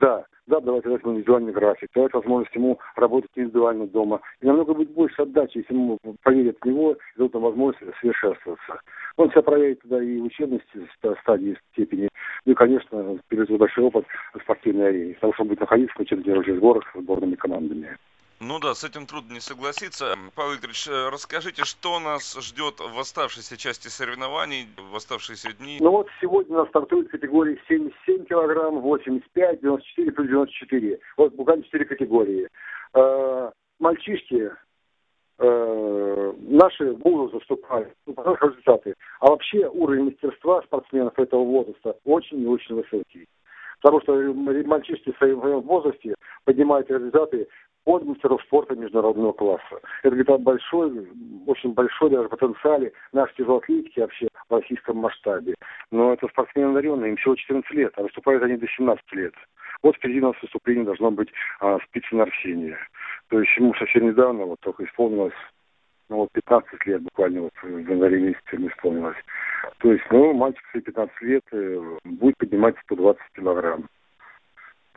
Да, 0.00 0.24
да, 0.46 0.60
давайте 0.60 0.88
возьмем 0.88 1.12
индивидуальный 1.14 1.52
график, 1.52 1.90
давать 1.94 2.14
возможность 2.14 2.54
ему 2.54 2.78
работать 2.96 3.30
индивидуально 3.34 3.86
дома. 3.86 4.20
И 4.40 4.46
намного 4.46 4.74
будет 4.74 4.90
больше 4.90 5.22
отдачи, 5.22 5.58
если 5.58 5.74
ему 5.74 5.98
поверят 6.22 6.56
в 6.60 6.64
него 6.64 6.92
и 6.92 6.96
дадут 7.16 7.34
ему 7.34 7.48
возможность 7.48 7.98
совершенствоваться. 8.00 8.80
Он 9.16 9.30
себя 9.30 9.42
проявит 9.42 9.82
тогда 9.82 10.02
и 10.02 10.18
в 10.20 10.24
учебности 10.24 10.88
стадии, 11.20 11.58
степени, 11.72 12.08
ну 12.46 12.52
и, 12.52 12.54
конечно, 12.54 13.18
перейдет 13.28 13.58
большой 13.58 13.84
опыт 13.84 14.06
в 14.34 14.40
спортивной 14.40 14.88
арене, 14.88 15.14
потому 15.14 15.34
что 15.34 15.42
он 15.42 15.48
будет 15.48 15.60
находиться 15.60 15.94
в 15.96 16.00
учебных 16.00 16.56
сборах 16.56 16.84
с 16.94 16.98
сборными 16.98 17.34
командами. 17.34 17.98
Ну 18.40 18.60
да, 18.60 18.74
с 18.74 18.84
этим 18.84 19.06
трудно 19.06 19.32
не 19.34 19.40
согласиться. 19.40 20.14
Павел 20.36 20.52
Викторович, 20.52 20.86
э, 20.86 21.08
расскажите, 21.08 21.64
что 21.64 21.98
нас 21.98 22.38
ждет 22.38 22.78
в 22.78 22.96
оставшейся 22.98 23.56
части 23.56 23.88
соревнований, 23.88 24.68
в 24.76 24.94
оставшиеся 24.94 25.52
дни? 25.54 25.78
Ну 25.80 25.90
вот 25.90 26.08
сегодня 26.20 26.54
у 26.54 26.60
нас 26.60 26.68
стартует 26.68 27.08
категории 27.10 27.60
77 27.66 28.26
килограмм, 28.26 28.80
85, 28.80 29.60
94 29.60 30.12
плюс 30.12 30.28
94. 30.28 30.98
Вот 31.16 31.34
буквально 31.34 31.64
4 31.64 31.84
категории. 31.84 32.48
Э, 32.94 33.50
мальчишки 33.80 34.52
э, 35.38 36.32
наши 36.38 36.92
будут 36.92 37.32
заступать, 37.32 37.92
ну, 38.06 38.14
результаты. 38.40 38.94
А 39.18 39.30
вообще 39.30 39.66
уровень 39.66 40.04
мастерства 40.04 40.62
спортсменов 40.62 41.18
этого 41.18 41.42
возраста 41.42 41.96
очень 42.04 42.40
и 42.40 42.46
очень 42.46 42.76
высокий. 42.76 43.26
Потому 43.80 44.00
что 44.02 44.12
мальчишки 44.66 45.12
в 45.12 45.18
своем 45.18 45.40
возрасте 45.62 46.14
поднимают 46.44 46.90
результаты 46.90 47.46
от 47.88 48.04
мастеров 48.04 48.42
спорта 48.42 48.74
международного 48.74 49.32
класса. 49.32 49.80
Это 50.02 50.10
говорит 50.10 50.28
о 50.28 50.38
большой, 50.38 51.08
очень 51.46 51.72
большой 51.72 52.10
даже 52.10 52.28
потенциале 52.28 52.92
нашей 53.12 53.36
тяжелой 53.36 53.58
атлетики 53.58 54.00
вообще 54.00 54.28
в 54.48 54.54
российском 54.54 54.98
масштабе. 54.98 55.54
Но 55.90 56.12
это 56.12 56.28
спортсмены 56.28 56.72
одаренные, 56.72 57.10
им 57.10 57.16
всего 57.16 57.34
14 57.34 57.70
лет, 57.70 57.92
а 57.96 58.02
выступают 58.02 58.42
они 58.42 58.56
до 58.56 58.66
17 58.68 59.12
лет. 59.12 59.34
Вот 59.82 59.96
впереди 59.96 60.20
у 60.20 60.26
нас 60.26 60.42
выступление 60.42 60.84
должно 60.84 61.10
быть 61.10 61.30
а, 61.60 61.78
спицен 61.88 62.20
Арсения. 62.20 62.78
То 63.28 63.40
есть 63.40 63.56
ему 63.56 63.72
совсем 63.74 64.06
недавно, 64.06 64.44
вот 64.44 64.60
только 64.60 64.84
исполнилось 64.84 65.34
ну 66.08 66.16
вот 66.16 66.32
15 66.32 66.86
лет 66.86 67.02
буквально 67.02 67.42
вот 67.42 67.52
в 67.62 67.78
январе 67.78 68.20
месяце 68.20 68.42
ему 68.52 68.68
исполнилось. 68.68 69.16
То 69.78 69.92
есть, 69.92 70.04
ну, 70.10 70.32
мальчик 70.32 70.64
в 70.72 70.80
15 70.80 71.22
лет 71.22 71.42
э, 71.52 71.98
будет 72.04 72.36
поднимать 72.38 72.76
120 72.84 73.20
килограмм. 73.34 73.88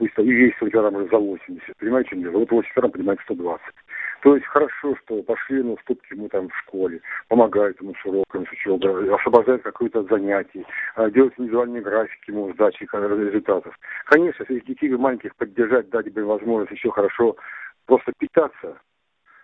Пусть 0.01 0.17
и 0.17 0.49
килограмм 0.71 0.95
уже 0.95 1.09
за 1.09 1.17
80, 1.19 1.77
понимаете, 1.77 2.15
дело? 2.15 2.39
Вот 2.39 2.49
80 2.49 2.73
килограмм 2.73 2.91
поднимает 2.91 3.19
120. 3.21 3.61
То 4.23 4.35
есть 4.35 4.47
хорошо, 4.47 4.95
что 4.95 5.21
пошли 5.21 5.61
на 5.61 5.73
уступки 5.73 6.13
ему 6.13 6.27
там 6.27 6.49
в 6.49 6.57
школе, 6.57 7.01
помогают 7.27 7.79
ему 7.79 7.93
с 7.93 8.03
уроками, 8.03 8.45
с 8.45 8.51
учебой, 8.51 9.13
освобождают 9.13 9.61
какое-то 9.61 10.01
занятие, 10.05 10.65
а, 10.95 11.07
делают 11.11 11.35
индивидуальные 11.37 11.83
графики 11.83 12.31
ему 12.31 12.51
сдачи 12.53 12.87
результатов. 12.91 13.77
Конечно, 14.05 14.43
если 14.49 14.65
детей 14.65 14.89
маленьких 14.89 15.35
поддержать, 15.35 15.91
дать 15.91 16.11
бы 16.11 16.25
возможность 16.25 16.71
еще 16.71 16.89
хорошо 16.89 17.35
просто 17.85 18.11
питаться, 18.17 18.79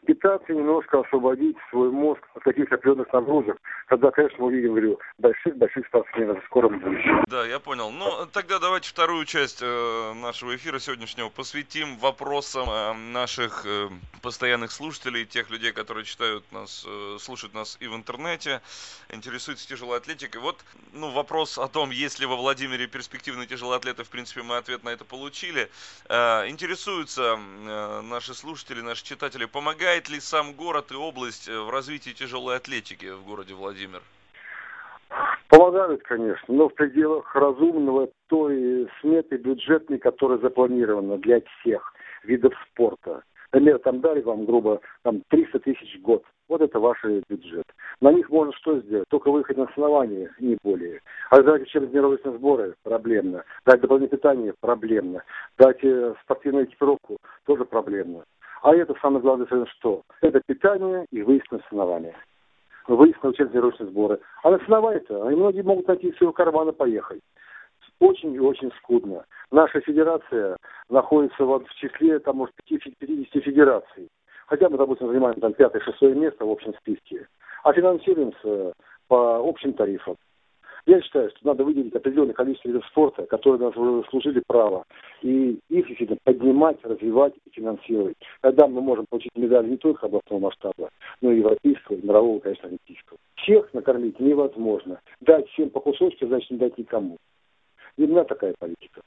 питаться, 0.08 0.54
немножко 0.54 1.02
освободить 1.02 1.58
свой 1.70 1.92
мозг 1.92 2.22
от 2.34 2.44
каких-то 2.44 2.76
определенных 2.76 3.12
нагрузок. 3.12 3.58
Тогда, 3.90 4.10
конечно, 4.12 4.38
мы 4.40 4.48
увидим, 4.48 4.70
говорю, 4.70 5.00
больших-больших 5.18 5.86
спортсменов 5.88 6.42
в 6.42 6.46
скором 6.46 6.80
будущем. 6.80 7.24
Да, 7.28 7.46
я 7.46 7.60
понял. 7.60 7.92
Ну, 7.92 8.26
тогда 8.32 8.60
давайте 8.60 8.90
вторую 8.90 9.26
часть 9.26 9.60
э, 9.62 10.14
нашего 10.14 10.56
эфира 10.56 10.80
сегодняшнего 10.80 11.30
посвятим 11.30 11.98
вопросам 11.98 12.70
э, 12.70 12.94
наших 12.94 13.66
э, 13.66 13.90
постоянных 14.22 14.72
слушателей, 14.72 15.26
тех 15.26 15.50
людей, 15.50 15.74
которые 15.74 16.06
читают 16.06 16.44
нас, 16.52 16.88
слушают 17.20 17.54
нас 17.54 17.78
и 17.82 17.88
в 17.88 17.96
интернете, 17.96 18.62
интересуются 19.10 19.68
тяжелой 19.68 19.98
атлетикой. 19.98 20.42
Вот, 20.42 20.64
ну, 20.94 21.12
вопрос 21.12 21.58
о 21.58 21.68
том, 21.68 21.90
есть 21.90 22.20
ли 22.20 22.26
во 22.26 22.38
Владимире 22.38 22.88
перспективные 22.88 23.48
тяжелые 23.48 23.78
атлеты, 23.78 24.04
в 24.04 24.10
принципе, 24.10 24.42
мы 24.42 24.58
ответ 24.58 24.84
на 24.84 24.90
это 24.90 25.04
получили. 25.06 25.70
Интересуются 26.10 27.38
наши 28.04 28.34
слушатели, 28.34 28.82
наши 28.82 29.04
читатели, 29.04 29.46
помогает 29.46 29.97
Помогает 29.98 30.10
ли 30.10 30.20
сам 30.20 30.54
город 30.54 30.92
и 30.92 30.96
область 30.96 31.50
э, 31.50 31.60
в 31.60 31.72
развитии 31.72 32.12
тяжелой 32.12 32.58
атлетики 32.58 33.08
в 33.10 33.26
городе 33.26 33.56
Владимир? 33.56 34.04
Помогают, 35.50 36.04
конечно, 36.04 36.54
но 36.54 36.70
в 36.70 36.76
пределах 36.76 37.36
разумного 37.36 38.08
той 38.28 38.88
сметы 39.02 39.38
бюджетной, 39.38 39.98
которая 39.98 40.38
запланирована 40.38 41.18
для 41.18 41.42
всех 41.42 41.96
видов 42.24 42.54
спорта. 42.70 43.24
Например, 43.52 43.80
там 43.80 44.02
дали 44.02 44.22
вам, 44.22 44.46
грубо, 44.46 44.82
там 45.02 45.24
300 45.30 45.60
тысяч 45.62 45.98
в 45.98 46.02
год. 46.04 46.24
Вот 46.48 46.62
это 46.62 46.80
ваш 46.80 47.04
бюджет. 47.04 47.66
На 48.00 48.12
них 48.12 48.30
можно 48.30 48.54
что 48.54 48.80
сделать? 48.82 49.08
Только 49.10 49.32
выехать 49.32 49.58
на 49.58 49.64
основание, 49.64 50.30
не 50.40 50.60
более. 50.64 51.02
А 51.32 51.42
дать 51.42 51.64
учебно-тренировочные 51.64 52.38
сборы– 52.38 52.76
проблемно. 52.84 53.44
Дать 53.66 53.82
дополнительное 53.82 54.20
питание– 54.20 54.54
проблемно. 54.60 55.24
Дать 55.58 55.84
э, 55.84 56.14
спортивную 56.24 56.66
экипировку– 56.66 57.18
тоже 57.48 57.66
проблемно. 57.66 58.26
А 58.62 58.76
это 58.76 58.96
самое 59.02 59.22
главное, 59.22 59.48
что? 59.78 60.04
Это 60.22 60.42
питание 60.46 61.06
и 61.12 61.22
выезд 61.22 61.52
на 61.52 61.60
соревнования. 61.60 62.16
Выезд 62.88 63.22
на 63.22 63.30
учебно-тренировочные 63.30 63.90
сборы. 63.90 64.20
А 64.44 64.52
на 64.52 64.58
соревнования-то, 64.58 65.28
они 65.28 65.36
многие 65.36 65.62
могут 65.62 65.88
найти 65.88 66.12
своего 66.14 66.34
кармана 66.34 66.72
поехать. 66.72 67.22
Очень 68.00 68.34
и 68.34 68.40
очень 68.40 68.72
скудно. 68.78 69.26
Наша 69.52 69.82
федерация 69.82 70.58
находится 70.90 71.44
в 71.44 71.74
числе, 71.76 72.20
там, 72.20 72.38
может, 72.38 72.54
50 72.66 73.44
федераций. 73.44 74.10
Хотя 74.46 74.70
мы, 74.70 74.78
допустим, 74.78 75.08
занимаем 75.08 75.40
там 75.40 75.54
пятое-шестое 75.54 76.16
место 76.16 76.46
в 76.46 76.52
общем 76.52 76.74
списке. 76.76 77.28
А 77.64 77.74
финансируемся 77.74 78.74
по 79.08 79.38
общим 79.38 79.74
тарифам. 79.74 80.16
Я 80.88 81.02
считаю, 81.02 81.30
что 81.32 81.40
надо 81.46 81.66
выделить 81.66 81.94
определенное 81.94 82.34
количество 82.34 82.70
видов 82.70 82.86
спорта, 82.88 83.26
которые 83.26 83.60
нас 83.60 83.74
служили 84.10 84.42
право, 84.48 84.86
и 85.22 85.60
их 85.68 85.86
действительно 85.86 86.18
поднимать, 86.24 86.78
развивать 86.84 87.34
и 87.46 87.50
финансировать. 87.50 88.16
Тогда 88.40 88.68
мы 88.68 88.80
можем 88.80 89.06
получить 89.10 89.36
медаль 89.36 89.70
не 89.70 89.76
только 89.76 90.06
областного 90.06 90.40
масштаба, 90.40 90.90
но 91.20 91.34
и 91.34 91.40
европейского, 91.40 91.98
и 91.98 92.06
мирового, 92.08 92.40
конечно, 92.40 92.70
олимпийского. 92.70 93.18
Всех 93.36 93.74
накормить 93.74 94.18
невозможно. 94.22 95.02
Дать 95.20 95.50
всем 95.50 95.70
по 95.72 95.82
кусочку, 95.82 96.26
значит 96.26 96.52
не 96.52 96.58
дать 96.58 96.78
никому. 96.78 97.18
Именно 97.98 98.24
такая 98.24 98.56
политика. 98.58 99.02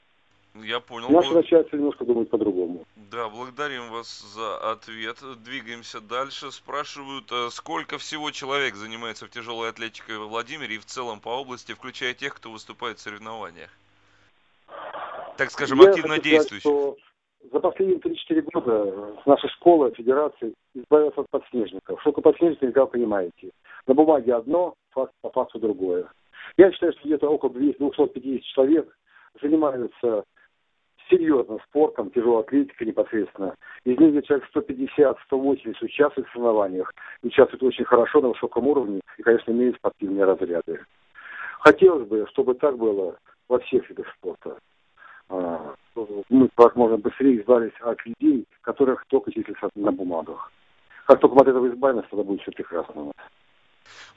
Я 0.55 0.79
понял. 0.81 1.09
Наше 1.09 1.33
начальство 1.33 1.77
немножко 1.77 2.03
думает 2.03 2.29
по-другому. 2.29 2.85
Да, 2.95 3.29
благодарим 3.29 3.89
вас 3.89 4.21
за 4.35 4.71
ответ. 4.71 5.17
Двигаемся 5.43 6.01
дальше. 6.01 6.51
Спрашивают, 6.51 7.31
э, 7.31 7.49
сколько 7.51 7.97
всего 7.97 8.31
человек 8.31 8.75
занимается 8.75 9.25
в 9.25 9.29
тяжелой 9.29 9.69
атлетике 9.69 10.17
во 10.17 10.25
Владимире 10.25 10.75
и 10.75 10.79
в 10.79 10.85
целом 10.85 11.21
по 11.21 11.29
области, 11.29 11.73
включая 11.73 12.13
тех, 12.13 12.35
кто 12.35 12.51
выступает 12.51 12.97
в 12.97 13.01
соревнованиях? 13.01 13.69
Так 15.37 15.51
скажем, 15.51 15.79
Я 15.81 15.89
активно 15.89 16.19
действующих. 16.19 16.69
Сказать, 16.69 16.97
за 17.51 17.59
последние 17.59 17.99
3-4 17.99 18.41
года 18.53 19.15
наша 19.25 19.47
школа, 19.49 19.91
федерация 19.91 20.53
избавилась 20.73 21.17
от 21.17 21.29
подснежников. 21.29 21.99
Что 22.01 22.11
такое 22.11 22.31
подснежники, 22.31 22.71
как 22.71 22.85
вы 22.85 22.91
понимаете. 22.91 23.51
На 23.87 23.93
бумаге 23.93 24.35
одно, 24.35 24.75
факт, 24.91 25.13
по 25.21 25.31
факту 25.31 25.59
другое. 25.59 26.07
Я 26.57 26.71
считаю, 26.71 26.91
что 26.93 27.03
где-то 27.05 27.29
около 27.29 27.51
250 27.51 28.43
человек 28.43 28.97
занимаются 29.41 30.25
серьезным 31.11 31.59
спортом, 31.67 32.09
тяжелой 32.09 32.41
атлетикой 32.41 32.87
непосредственно. 32.87 33.55
Из 33.83 33.95
где 33.95 34.21
человек 34.21 34.47
150-180 34.55 35.75
участвует 35.81 36.27
в 36.27 36.31
соревнованиях, 36.31 36.91
участвует 37.21 37.61
очень 37.63 37.85
хорошо 37.85 38.21
на 38.21 38.29
высоком 38.29 38.67
уровне 38.67 39.01
и, 39.17 39.21
конечно, 39.21 39.51
имеют 39.51 39.75
спортивные 39.75 40.25
разряды. 40.25 40.79
Хотелось 41.59 42.07
бы, 42.07 42.25
чтобы 42.31 42.55
так 42.55 42.77
было 42.77 43.15
во 43.47 43.59
всех 43.59 43.87
видах 43.89 44.07
спорта. 44.17 44.57
А, 45.29 45.75
мы 46.29 46.49
как 46.55 46.75
можно 46.75 46.97
быстрее 46.97 47.39
избавились 47.39 47.79
от 47.81 47.99
людей, 48.05 48.45
которых 48.61 49.05
только 49.07 49.31
числятся 49.31 49.69
на 49.75 49.91
бумагах. 49.91 50.51
Как 51.05 51.19
только 51.19 51.35
мы 51.35 51.41
от 51.41 51.47
этого 51.49 51.67
избавимся, 51.67 52.07
тогда 52.09 52.23
будет 52.23 52.41
все 52.41 52.51
прекрасно 52.51 53.01
у 53.01 53.05
нас. 53.07 53.15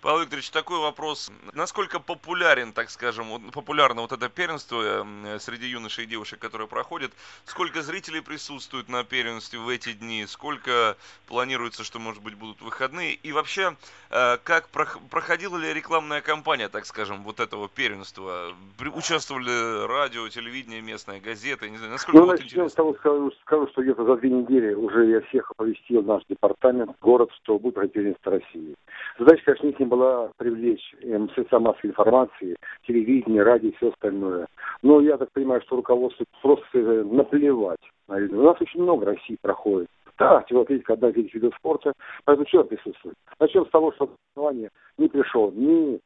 Павел 0.04 0.20
Викторович, 0.20 0.50
такой 0.50 0.80
вопрос. 0.80 1.32
Насколько 1.54 1.98
популярен, 1.98 2.74
так 2.74 2.90
скажем, 2.90 3.50
популярно 3.52 4.02
вот 4.02 4.12
это 4.12 4.28
первенство 4.28 4.82
э, 5.02 5.38
среди 5.38 5.66
юношей 5.66 6.04
и 6.04 6.06
девушек, 6.06 6.40
которое 6.40 6.66
проходит? 6.66 7.10
Сколько 7.46 7.80
зрителей 7.80 8.20
присутствует 8.20 8.90
на 8.90 9.02
первенстве 9.02 9.58
в 9.58 9.66
эти 9.66 9.94
дни? 9.94 10.26
Сколько 10.26 10.98
планируется, 11.26 11.84
что, 11.84 12.00
может 12.00 12.22
быть, 12.22 12.34
будут 12.34 12.60
выходные? 12.60 13.14
И 13.14 13.32
вообще, 13.32 13.76
э, 14.10 14.36
как 14.44 14.68
проходила 14.68 15.56
ли 15.56 15.72
рекламная 15.72 16.20
кампания, 16.20 16.68
так 16.68 16.84
скажем, 16.84 17.22
вот 17.22 17.40
этого 17.40 17.70
первенства? 17.70 18.52
Участвовали 18.94 19.86
радио, 19.86 20.28
телевидение, 20.28 20.82
местная 20.82 21.18
газета? 21.18 21.66
Не 21.66 21.78
знаю, 21.78 21.92
насколько 21.92 22.18
ну, 22.18 22.26
вот 22.26 22.40
начнем 22.40 22.68
с 22.68 22.74
того, 22.74 22.92
скажу, 22.96 23.32
скажу, 23.40 23.68
что 23.68 23.82
где-то 23.82 24.04
за 24.04 24.16
две 24.16 24.28
недели 24.28 24.74
уже 24.74 25.06
я 25.06 25.22
всех 25.22 25.50
оповестил 25.52 26.02
наш 26.02 26.22
департамент, 26.28 26.94
город, 27.00 27.30
что 27.40 27.58
будет 27.58 27.90
первенство 27.90 28.32
России. 28.32 28.74
Задача, 29.18 29.44
конечно, 29.46 29.66
не 29.66 29.72
была 29.94 30.30
привлечь 30.36 30.94
средства 31.34 31.58
массовой 31.58 31.90
информации, 31.90 32.56
телевидение, 32.86 33.42
радио 33.42 33.70
и 33.70 33.76
все 33.76 33.90
остальное. 33.90 34.46
Но 34.82 35.00
я 35.00 35.16
так 35.16 35.30
понимаю, 35.32 35.62
что 35.62 35.76
руководство 35.76 36.24
просто 36.42 36.78
э, 36.78 37.04
наплевать. 37.04 37.80
Наверное. 38.08 38.40
У 38.40 38.42
нас 38.42 38.60
очень 38.60 38.82
много 38.82 39.06
России 39.06 39.36
проходит. 39.40 39.88
Да, 40.18 40.42
тяжелоатлетика 40.42 40.92
одна 40.92 41.08
из 41.08 41.32
видов 41.34 41.54
спорта, 41.56 41.92
поэтому 42.24 42.46
что 42.46 42.62
присутствует? 42.64 43.16
Начнем 43.40 43.66
с 43.66 43.70
того, 43.70 43.92
что 43.92 44.14
основание 44.30 44.70
не 44.96 45.08
пришел 45.08 45.50
ни, 45.50 45.98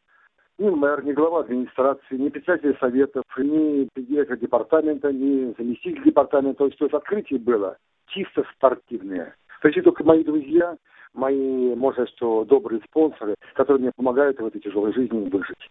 ни 0.59 0.71
мэр, 0.71 1.05
ни 1.05 1.13
глава 1.13 1.41
администрации, 1.41 2.17
ни 2.17 2.31
председатель 2.31 2.77
советов, 2.81 3.25
ни 3.37 3.87
директор 3.97 4.39
департамента, 4.39 5.13
ни 5.13 5.55
заместитель 5.59 6.03
департамента. 6.05 6.59
То 6.59 6.67
есть, 6.67 6.79
то 6.79 6.87
есть 6.87 6.95
открытие 6.95 7.39
было 7.39 7.77
чисто 8.07 8.45
спортивное. 8.55 9.35
Есть 9.65 9.85
только 9.85 10.05
мои 10.05 10.23
друзья, 10.25 10.77
мои, 11.15 11.75
можно 11.75 12.07
что 12.09 12.45
добрые 12.45 12.81
спонсоры, 12.89 13.35
которые 13.55 13.83
мне 13.83 13.93
помогают 13.97 14.39
в 14.41 14.47
этой 14.47 14.61
тяжелой 14.61 14.93
жизни 14.93 15.29
выжить. 15.29 15.71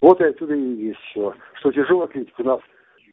Вот 0.00 0.20
и 0.20 0.24
отсюда 0.24 0.54
и 0.54 0.74
есть 0.74 1.00
все. 1.10 1.34
Что 1.54 1.72
тяжелая 1.72 2.06
атлетика 2.06 2.40
у 2.40 2.44
нас 2.44 2.60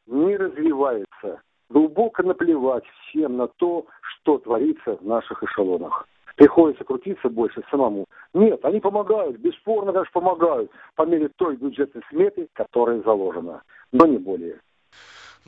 не 0.08 0.36
развивается. 0.36 1.42
Глубоко 1.70 2.24
наплевать 2.24 2.84
всем 3.10 3.38
на 3.38 3.48
то, 3.48 3.86
что 4.02 4.40
творится 4.40 4.98
в 4.98 5.06
наших 5.06 5.44
эшелонах. 5.44 6.08
Приходится 6.36 6.84
крутиться 6.84 7.30
больше 7.30 7.62
самому. 7.70 8.06
Нет, 8.34 8.64
они 8.64 8.80
помогают, 8.80 9.38
бесспорно 9.38 9.92
даже 9.92 10.10
помогают 10.12 10.72
по 10.96 11.06
мере 11.06 11.30
той 11.36 11.58
бюджетной 11.58 12.02
сметы, 12.10 12.48
которая 12.54 13.02
заложена. 13.02 13.62
Но 13.92 14.08
не 14.08 14.18
более. 14.18 14.60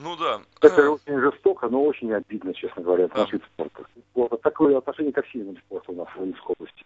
Ну 0.02 0.16
да. 0.16 0.42
Это 0.62 0.92
очень 0.92 1.20
жестоко, 1.20 1.70
но 1.70 1.84
очень 1.84 2.12
обидно, 2.14 2.54
честно 2.54 2.82
говоря, 2.82 3.08
да. 3.08 3.22
нашего 3.22 3.42
спорта. 3.54 3.86
Вот 4.16 4.42
такое 4.42 4.78
отношение 4.78 5.14
ко 5.14 5.22
всем 5.22 5.56
спорту 5.58 5.94
у 5.94 5.96
нас 5.96 6.08
в 6.10 6.20
Волинской 6.20 6.56
области. 6.58 6.86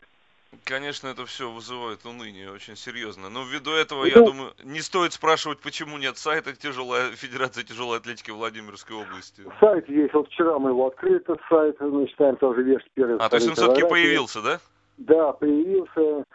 Конечно, 0.63 1.07
это 1.09 1.25
все 1.25 1.51
вызывает 1.51 2.05
уныние 2.05 2.51
очень 2.51 2.75
серьезно. 2.75 3.29
Но 3.29 3.43
ввиду 3.43 3.71
этого, 3.71 4.01
ну, 4.01 4.05
я 4.05 4.21
думаю, 4.21 4.53
не 4.63 4.81
стоит 4.81 5.13
спрашивать, 5.13 5.59
почему 5.59 5.97
нет 5.97 6.17
сайта 6.17 6.55
тяжелая, 6.55 7.11
Федерации 7.15 7.63
тяжелой 7.63 7.99
атлетики 7.99 8.31
Владимирской 8.31 8.95
области. 8.95 9.43
Сайт 9.59 9.87
есть. 9.87 10.13
Вот 10.13 10.27
вчера 10.27 10.57
мы 10.59 10.71
его 10.71 10.87
открыли, 10.87 11.17
этот 11.17 11.39
сайт. 11.49 11.79
Мы 11.79 12.07
считаем, 12.07 12.35
тоже 12.37 12.63
веш 12.63 12.81
первый. 12.95 13.17
А, 13.17 13.29
то 13.29 13.35
есть 13.35 13.47
он 13.47 13.55
все-таки 13.55 13.87
появился, 13.87 14.41
да? 14.41 14.59
Да, 14.97 15.33
появился 15.33 16.25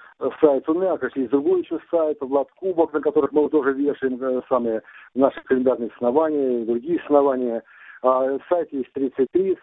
сайт 0.40 0.68
меня, 0.68 0.96
конечно, 0.96 1.20
есть 1.20 1.30
другой 1.30 1.62
еще 1.62 1.78
сайт, 1.90 2.18
Влад 2.20 2.48
Кубок, 2.52 2.92
на 2.92 3.00
которых 3.00 3.32
мы 3.32 3.48
тоже 3.48 3.72
вешаем 3.72 4.22
э, 4.22 4.42
самые 4.48 4.82
наши 5.14 5.40
календарные 5.42 5.90
основания, 5.94 6.64
другие 6.64 7.00
основания. 7.00 7.62
А, 8.02 8.38
сайт 8.48 8.72
есть 8.72 8.92
33, 8.92 9.58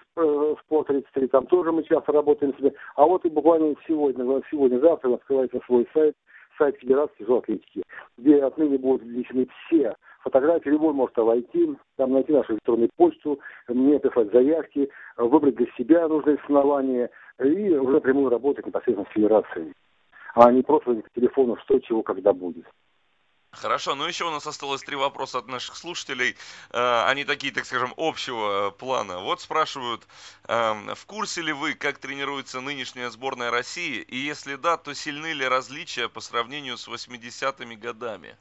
Спорт 0.66 0.88
33, 0.88 1.28
там 1.28 1.48
тоже 1.48 1.72
мы 1.72 1.84
часто 1.84 2.12
работаем 2.12 2.56
себе. 2.58 2.74
А 2.96 3.06
вот 3.06 3.26
и 3.26 3.30
буквально 3.30 3.76
сегодня, 3.88 4.24
сегодня-завтра 4.52 5.14
открывается 5.16 5.60
свой 5.66 5.88
сайт, 5.94 6.16
сайт 6.58 6.78
Федерации 6.78 7.16
тяжелой 7.20 7.40
атлетики, 7.40 7.84
где 8.18 8.44
отныне 8.44 8.78
будут 8.78 9.04
внесены 9.04 9.48
все 9.66 9.96
фотографии, 10.28 10.70
любой 10.70 10.94
может 10.94 11.16
войти, 11.18 11.76
там 11.96 12.12
найти 12.12 12.34
нашу 12.34 12.54
электронную 12.54 12.90
почту, 12.96 13.40
мне 13.68 14.00
писать 14.00 14.32
заявки, 14.32 14.90
выбрать 15.18 15.56
для 15.56 15.68
себя 15.78 16.08
нужные 16.08 16.36
основания 16.38 17.10
и 17.40 17.70
уже 17.78 18.02
прямую 18.02 18.30
работать 18.30 18.66
непосредственно 18.66 19.08
с 19.10 19.14
федерацией, 19.14 19.74
а 20.38 20.52
не 20.52 20.62
просто 20.62 20.94
по 20.94 21.10
телефону, 21.16 21.58
что, 21.64 21.80
чего, 21.80 22.04
когда 22.04 22.32
будет. 22.34 22.66
Хорошо, 23.52 23.96
ну 23.96 24.06
еще 24.06 24.26
у 24.26 24.30
нас 24.30 24.46
осталось 24.46 24.84
три 24.84 24.96
вопроса 24.96 25.40
от 25.40 25.48
наших 25.48 25.78
слушателей. 25.78 26.36
Э, 26.72 27.06
они 27.10 27.24
такие, 27.24 27.52
так 27.52 27.66
скажем, 27.66 27.92
общего 27.98 28.68
э, 28.68 28.72
плана. 28.72 29.20
Вот 29.20 29.42
спрашивают, 29.42 30.02
эм, 30.48 30.94
в 30.94 31.06
курсе 31.08 31.42
ли 31.42 31.54
вы, 31.54 31.74
как 31.74 31.98
тренируется 31.98 32.62
нынешняя 32.62 33.10
сборная 33.10 33.50
России? 33.50 34.02
И 34.02 34.18
если 34.18 34.56
да, 34.56 34.78
то 34.78 34.94
сильны 34.94 35.34
ли 35.34 35.48
различия 35.48 36.08
по 36.08 36.20
сравнению 36.20 36.78
с 36.78 36.88
80-ми 36.88 37.76
годами? 37.78 38.36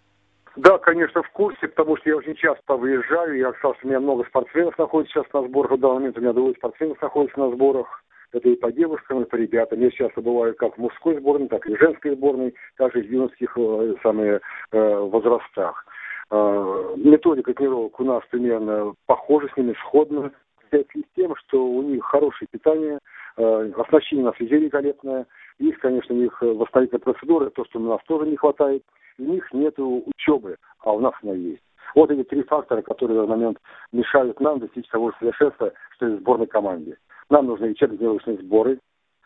Да, 0.57 0.77
конечно, 0.79 1.23
в 1.23 1.31
курсе, 1.31 1.69
потому 1.69 1.97
что 1.97 2.11
я 2.11 2.17
очень 2.17 2.35
часто 2.35 2.75
выезжаю. 2.75 3.39
Я, 3.39 3.53
кстати, 3.53 3.79
у 3.85 3.89
меня 3.89 4.01
много 4.01 4.25
спортсменов 4.25 4.77
находится 4.77 5.21
сейчас 5.21 5.33
на 5.33 5.47
сборах. 5.47 5.73
В 5.73 5.81
данный 5.81 5.95
момент 5.95 6.19
у 6.19 6.21
меня 6.21 6.33
двое 6.33 6.55
спортсменов 6.55 7.01
находится 7.01 7.39
на 7.39 7.51
сборах. 7.53 8.03
Это 8.33 8.49
и 8.49 8.57
по 8.57 8.73
девушкам, 8.73 9.23
и 9.23 9.29
по 9.29 9.37
ребятам. 9.37 9.81
Я 9.81 9.91
часто 9.91 10.21
бываю 10.21 10.55
как 10.55 10.77
в 10.77 10.81
мужской 10.81 11.17
сборной, 11.17 11.49
так 11.49 11.67
и 11.67 11.75
в 11.75 11.79
женской 11.79 12.15
сборной, 12.15 12.55
также 12.77 13.01
в 13.01 13.11
юношеских 13.11 13.57
э, 13.57 13.95
самые, 14.03 14.41
э, 14.73 14.99
возрастах. 14.99 15.87
Э, 16.31 16.95
методика 16.97 17.55
тренировок 17.55 17.99
у 18.01 18.05
нас 18.05 18.23
примерно 18.31 18.95
похожа 19.07 19.49
с 19.53 19.57
ними, 19.57 19.75
сходна. 19.81 20.33
С 20.73 20.85
тем, 21.15 21.35
что 21.37 21.65
у 21.65 21.81
них 21.83 22.05
хорошее 22.05 22.49
питание, 22.51 22.99
оснащение 23.37 24.25
у 24.25 24.27
нас 24.27 24.35
везде 24.41 24.57
великолепное. 24.57 25.25
Есть, 25.61 25.79
конечно, 25.79 26.13
у 26.13 26.19
них 26.19 26.37
восстановительные 26.43 27.01
процедуры, 27.01 27.51
то, 27.51 27.65
что 27.67 27.79
у 27.79 27.83
нас 27.83 28.01
тоже 28.09 28.29
не 28.29 28.37
хватает. 28.37 28.83
У 29.17 29.23
них 29.23 29.47
нет 29.53 29.75
учебы, 29.79 30.57
а 30.81 30.93
у 30.93 30.99
нас 30.99 31.15
она 31.23 31.35
есть. 31.35 31.63
Вот 31.95 32.11
эти 32.11 32.25
три 32.25 32.43
фактора, 32.43 32.83
которые 32.83 33.23
в 33.23 33.29
момент 33.29 33.59
мешают 33.93 34.41
нам 34.41 34.59
достичь 34.59 34.89
того 34.89 35.13
же 35.13 35.17
совершенства, 35.21 35.73
что 35.95 36.09
и 36.09 36.17
в 36.17 36.19
сборной 36.19 36.49
команде. 36.49 36.99
Нам 37.31 37.47
нужны 37.47 37.71
учебно-тренировочные 37.71 38.39
сборы, 38.39 38.79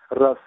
раз, 0.09 0.39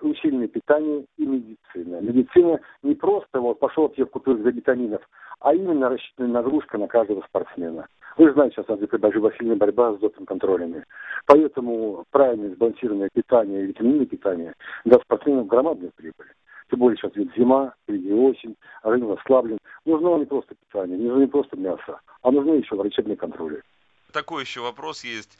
усиленное 0.00 0.48
питание 0.48 1.04
и 1.16 1.26
медицина. 1.26 2.00
Медицина 2.00 2.60
не 2.82 2.94
просто 2.94 3.40
вот 3.40 3.58
пошел 3.58 3.86
аптеку 3.86 4.20
купил 4.20 4.38
за 4.38 4.50
витаминов, 4.50 5.02
а 5.40 5.54
именно 5.54 5.88
рассчитанная 5.88 6.30
нагрузка 6.30 6.78
на 6.78 6.86
каждого 6.86 7.22
спортсмена. 7.28 7.86
Вы 8.16 8.32
знаете, 8.32 8.56
сейчас 8.56 8.68
у 8.68 8.76
нас 8.76 9.00
большая 9.00 9.38
сильная 9.38 9.56
борьба 9.56 9.94
с 9.94 9.98
допинг-контролями. 9.98 10.84
Поэтому 11.26 12.04
правильное 12.10 12.54
сбалансированное 12.54 13.08
питание 13.12 13.64
и 13.64 13.66
витаминное 13.66 14.06
питание 14.06 14.54
даст 14.84 15.04
спортсменам 15.04 15.46
громадную 15.46 15.92
прибыль. 15.96 16.32
Тем 16.70 16.78
более 16.78 16.96
сейчас 16.96 17.12
ведь 17.16 17.34
зима, 17.36 17.74
впереди 17.82 18.12
осень, 18.12 18.56
организм 18.82 19.12
ослаблен. 19.12 19.58
Нужно 19.84 20.16
не 20.18 20.24
просто 20.24 20.54
питание, 20.54 20.98
нужно 20.98 21.20
не 21.20 21.26
просто 21.26 21.56
мясо, 21.56 22.00
а 22.22 22.30
нужны 22.30 22.54
еще 22.54 22.76
врачебные 22.76 23.16
контроли. 23.16 23.62
Такой 24.12 24.42
еще 24.42 24.60
вопрос 24.60 25.04
есть. 25.04 25.38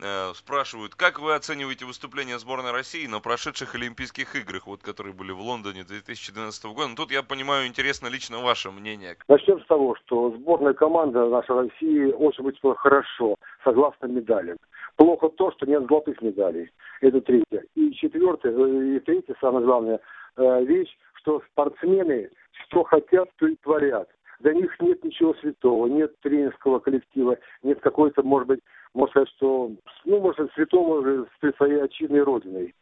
Э, 0.00 0.32
спрашивают, 0.34 0.94
как 0.94 1.20
вы 1.20 1.34
оцениваете 1.34 1.84
выступление 1.84 2.38
сборной 2.38 2.72
России 2.72 3.06
на 3.06 3.20
прошедших 3.20 3.74
Олимпийских 3.74 4.34
играх, 4.34 4.66
вот, 4.66 4.82
которые 4.82 5.14
были 5.14 5.32
в 5.32 5.40
Лондоне 5.40 5.84
2012 5.84 6.64
года? 6.66 6.88
Ну, 6.88 6.94
тут, 6.96 7.10
я 7.10 7.22
понимаю, 7.22 7.66
интересно 7.66 8.08
лично 8.08 8.38
ваше 8.38 8.70
мнение. 8.70 9.16
Начнем 9.28 9.60
с 9.60 9.66
того, 9.66 9.94
что 9.96 10.30
сборная 10.30 10.72
команда 10.72 11.26
нашей 11.28 11.56
России 11.56 12.12
очень 12.12 12.44
выступила 12.44 12.74
хорошо, 12.76 13.36
согласно 13.64 14.06
медалям. 14.06 14.56
Плохо 14.96 15.28
то, 15.28 15.52
что 15.52 15.66
нет 15.66 15.86
золотых 15.88 16.20
медалей. 16.20 16.70
Это 17.00 17.20
третье. 17.20 17.64
И 17.74 17.92
четвертое, 17.92 18.52
и 18.96 19.00
третье, 19.00 19.34
самое 19.40 19.64
главное, 19.64 20.00
э, 20.36 20.64
вещь, 20.64 20.96
что 21.14 21.42
спортсмены 21.52 22.30
что 22.66 22.84
хотят, 22.84 23.28
то 23.36 23.46
и 23.46 23.56
творят. 23.56 24.08
Для 24.40 24.54
них 24.54 24.74
нет 24.80 25.04
ничего 25.04 25.34
святого, 25.34 25.86
нет 25.86 26.18
тренерского 26.20 26.80
коллектива, 26.80 27.38
нет 27.62 27.80
какой-то, 27.80 28.22
может 28.22 28.48
быть, 28.48 28.60
можно 28.94 29.10
сказать, 29.10 29.28
что, 29.36 29.70
ну, 30.04 30.20
может, 30.20 30.52
святого 30.52 31.00
уже 31.00 31.26
с 31.40 31.56
своей 31.56 31.82
отчизной 31.82 32.22
родиной. 32.22 32.74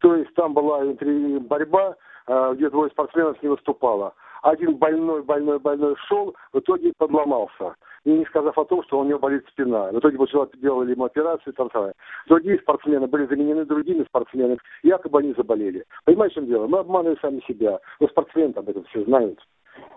То 0.00 0.14
есть 0.16 0.32
там 0.34 0.52
была 0.54 0.82
борьба, 0.84 1.96
а, 2.26 2.54
где 2.54 2.70
двое 2.70 2.90
спортсменов 2.90 3.42
не 3.42 3.48
выступало. 3.48 4.14
Один 4.42 4.74
больной, 4.74 5.22
больной, 5.22 5.60
больной 5.60 5.94
шел, 6.08 6.34
в 6.52 6.58
итоге 6.58 6.92
подломался. 6.98 7.76
И 8.04 8.10
не 8.10 8.24
сказав 8.24 8.58
о 8.58 8.64
том, 8.64 8.82
что 8.82 8.98
у 8.98 9.04
него 9.04 9.20
болит 9.20 9.46
спина. 9.48 9.92
В 9.92 9.98
итоге 10.00 10.18
почему 10.18 10.48
делали 10.54 10.90
ему 10.90 11.04
операцию, 11.04 11.52
там 11.52 11.70
самое. 11.70 11.92
Другие 12.26 12.58
спортсмены 12.58 13.06
были 13.06 13.26
заменены 13.26 13.64
другими 13.64 14.02
спортсменами, 14.04 14.58
якобы 14.82 15.20
они 15.20 15.34
заболели. 15.34 15.84
Понимаете, 16.04 16.32
в 16.32 16.36
чем 16.38 16.46
дело? 16.46 16.66
Мы 16.66 16.78
обманываем 16.78 17.18
сами 17.20 17.40
себя. 17.46 17.78
Но 18.00 18.08
спортсмены 18.08 18.54
об 18.56 18.68
этом 18.68 18.82
все 18.86 19.04
знают. 19.04 19.38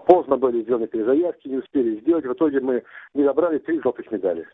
Поздно 0.06 0.38
были 0.38 0.62
сделаны 0.62 0.86
перезаявки, 0.86 1.48
не 1.48 1.58
успели 1.58 2.00
сделать. 2.02 2.26
В 2.26 2.34
итоге 2.34 2.60
мы 2.60 2.84
не 3.16 3.24
добрали 3.24 3.58
три 3.58 3.80
золотых 3.80 4.12
медали. 4.12 4.48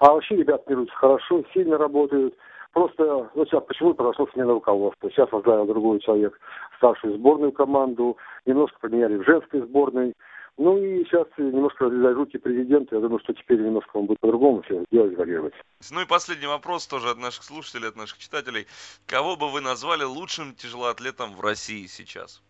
А 0.00 0.12
вообще 0.12 0.36
ребят 0.36 0.64
тренируются 0.64 0.96
хорошо, 0.96 1.42
сильно 1.52 1.78
работают. 1.78 2.34
Просто, 2.72 3.30
ну 3.34 3.46
сейчас 3.46 3.64
почему 3.64 3.94
произошло 3.94 4.28
смена 4.32 4.52
руководства? 4.52 5.10
Сейчас 5.10 5.32
возглавил 5.32 5.66
другой 5.66 5.98
человек 6.00 6.38
старшую 6.76 7.16
сборную 7.16 7.52
команду, 7.52 8.18
немножко 8.44 8.78
поменяли 8.80 9.16
в 9.16 9.24
женской 9.24 9.62
сборной. 9.62 10.12
Ну 10.58 10.78
и 10.78 11.04
сейчас 11.04 11.26
немножко 11.38 11.88
руки 11.88 12.38
президента, 12.38 12.96
я 12.96 13.00
думаю, 13.00 13.20
что 13.20 13.34
теперь 13.34 13.60
немножко 13.60 13.96
он 13.96 14.06
будет 14.06 14.20
по-другому 14.20 14.62
все 14.62 14.84
делать, 14.90 15.16
варьировать. 15.16 15.54
Ну 15.90 16.00
и 16.00 16.06
последний 16.06 16.46
вопрос 16.46 16.86
тоже 16.86 17.10
от 17.10 17.18
наших 17.18 17.44
слушателей, 17.44 17.88
от 17.88 17.96
наших 17.96 18.18
читателей. 18.18 18.66
Кого 19.06 19.36
бы 19.36 19.50
вы 19.50 19.60
назвали 19.60 20.04
лучшим 20.04 20.54
тяжелоатлетом 20.54 21.34
в 21.34 21.40
России 21.40 21.86
сейчас? 21.86 22.42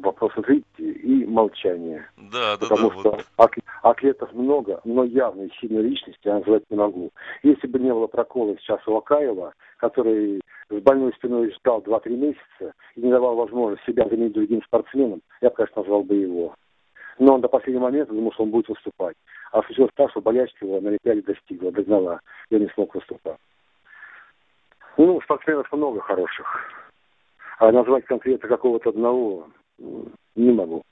Вопрос 0.00 0.32
ответите 0.36 0.82
и 0.82 1.26
молчание. 1.26 2.06
Да, 2.16 2.56
да, 2.56 2.66
Потому 2.68 2.90
да. 2.90 2.96
что 2.98 3.18
вот. 3.36 3.50
атлетов 3.82 4.32
много, 4.32 4.80
но 4.84 5.04
явной 5.04 5.52
сильной 5.60 5.82
личности 5.82 6.20
я 6.24 6.34
назвать 6.34 6.62
не 6.70 6.76
могу. 6.76 7.10
Если 7.42 7.66
бы 7.66 7.78
не 7.78 7.92
было 7.92 8.06
прокола 8.06 8.56
сейчас 8.58 8.80
у 8.86 8.96
Акаева, 8.96 9.54
который 9.78 10.40
с 10.68 10.82
больной 10.82 11.12
спиной 11.14 11.52
ждал 11.52 11.80
2-3 11.80 12.16
месяца 12.16 12.74
и 12.94 13.02
не 13.02 13.10
давал 13.10 13.36
возможность 13.36 13.84
себя 13.84 14.08
заменить 14.08 14.32
другим 14.32 14.62
спортсменам, 14.62 15.20
я 15.40 15.50
бы, 15.50 15.56
конечно, 15.56 15.82
назвал 15.82 16.02
бы 16.02 16.14
его. 16.14 16.54
Но 17.18 17.34
он 17.34 17.40
до 17.40 17.48
последнего 17.48 17.82
момента 17.82 18.14
думал, 18.14 18.32
что 18.32 18.44
он 18.44 18.50
будет 18.50 18.68
выступать. 18.68 19.16
А 19.52 19.62
случилось 19.62 19.90
так, 19.94 20.10
что 20.10 20.20
болячка 20.20 20.64
его 20.64 20.80
на 20.80 20.88
Олимпиаде 20.88 21.22
достигла, 21.22 21.72
догнала, 21.72 22.20
и 22.48 22.54
он 22.54 22.62
не 22.62 22.68
смог 22.68 22.94
выступать. 22.94 23.38
Ну, 24.96 25.20
спортсменов 25.22 25.70
много 25.72 26.00
хороших. 26.00 26.46
А 27.58 27.70
назвать 27.72 28.06
конкретно 28.06 28.48
какого-то 28.48 28.90
одного 28.90 29.48
не 30.36 30.52
могу. 30.52 30.82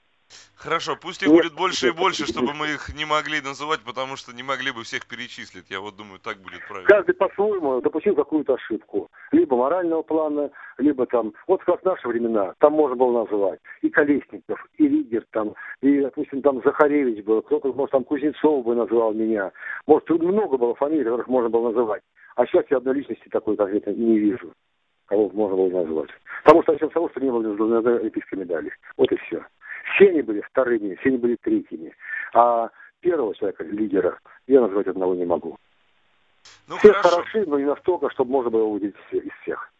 Хорошо, 0.57 0.97
пусть 1.01 1.23
их 1.23 1.29
будет 1.29 1.55
больше 1.55 1.89
и 1.89 1.93
больше, 1.93 2.27
чтобы 2.27 2.53
мы 2.53 2.67
их 2.67 2.93
не 2.95 3.05
могли 3.05 3.41
называть, 3.41 3.81
потому 3.87 4.17
что 4.17 4.35
не 4.35 4.43
могли 4.43 4.73
бы 4.73 4.83
всех 4.83 5.07
перечислить. 5.07 5.71
Я 5.71 5.81
вот 5.81 5.97
думаю, 5.97 6.19
так 6.19 6.39
будет 6.39 6.67
правильно. 6.67 6.89
Каждый 6.89 7.15
по-своему 7.15 7.81
допустил 7.81 8.15
какую-то 8.17 8.55
ошибку. 8.55 9.09
Либо 9.31 9.57
морального 9.57 10.03
плана, 10.03 10.51
либо 10.79 11.07
там, 11.07 11.33
вот 11.47 11.63
как 11.63 11.81
в 11.81 11.85
наши 11.85 12.09
времена, 12.09 12.55
там 12.59 12.73
можно 12.73 12.97
было 12.97 13.25
называть 13.25 13.61
и 13.83 13.89
Колесников, 13.89 14.67
и 14.77 14.89
Ригер 14.89 15.25
там, 15.31 15.55
и, 15.81 16.01
допустим, 16.01 16.43
там 16.43 16.61
Захаревич 16.65 17.25
был, 17.25 17.41
кто-то, 17.43 17.73
может, 17.73 17.93
там 17.93 18.05
Кузнецов 18.05 18.65
бы 18.65 18.75
называл 18.75 19.15
меня. 19.15 19.53
Может, 19.87 20.11
много 20.11 20.59
было 20.59 20.75
фамилий, 20.75 21.05
которых 21.05 21.29
можно 21.29 21.49
было 21.49 21.69
называть. 21.69 22.03
А 22.35 22.45
сейчас 22.47 22.65
я 22.71 22.79
одной 22.79 22.97
личности 22.97 23.29
такой 23.31 23.57
конкретно 23.57 23.91
не 23.91 24.19
вижу 24.19 24.53
кого 25.09 25.31
можно 25.31 25.57
было 25.57 25.83
назвать. 25.83 26.11
Потому 26.45 26.63
что 26.63 26.73
начнем 26.73 26.91
с 26.91 26.95
того, 26.95 27.09
что 27.09 27.21
не 27.21 27.31
было 27.31 27.99
олимпийской 27.99 28.37
медали. 28.37 28.73
Вот 28.97 29.11
и 29.11 29.17
все. 29.17 29.45
Все 29.95 30.11
они 30.11 30.23
были 30.23 30.41
вторыми, 30.43 30.95
все 30.97 31.09
они 31.09 31.19
были 31.19 31.37
третьими. 31.37 31.95
А 32.35 32.71
первого 33.01 33.35
человека, 33.35 33.65
лидера, 33.65 34.19
я 34.47 34.61
назвать 34.61 34.87
одного 34.87 35.15
не 35.15 35.25
могу. 35.25 35.57
Ну, 36.69 36.77
все 36.77 36.93
хорошо. 36.93 37.09
хороши, 37.17 37.45
но 37.47 37.59
не 37.59 37.65
настолько, 37.65 38.11
чтобы 38.11 38.31
можно 38.33 38.51
было 38.51 38.65
увидеть 38.65 38.95
из 39.11 39.33
всех. 39.43 39.73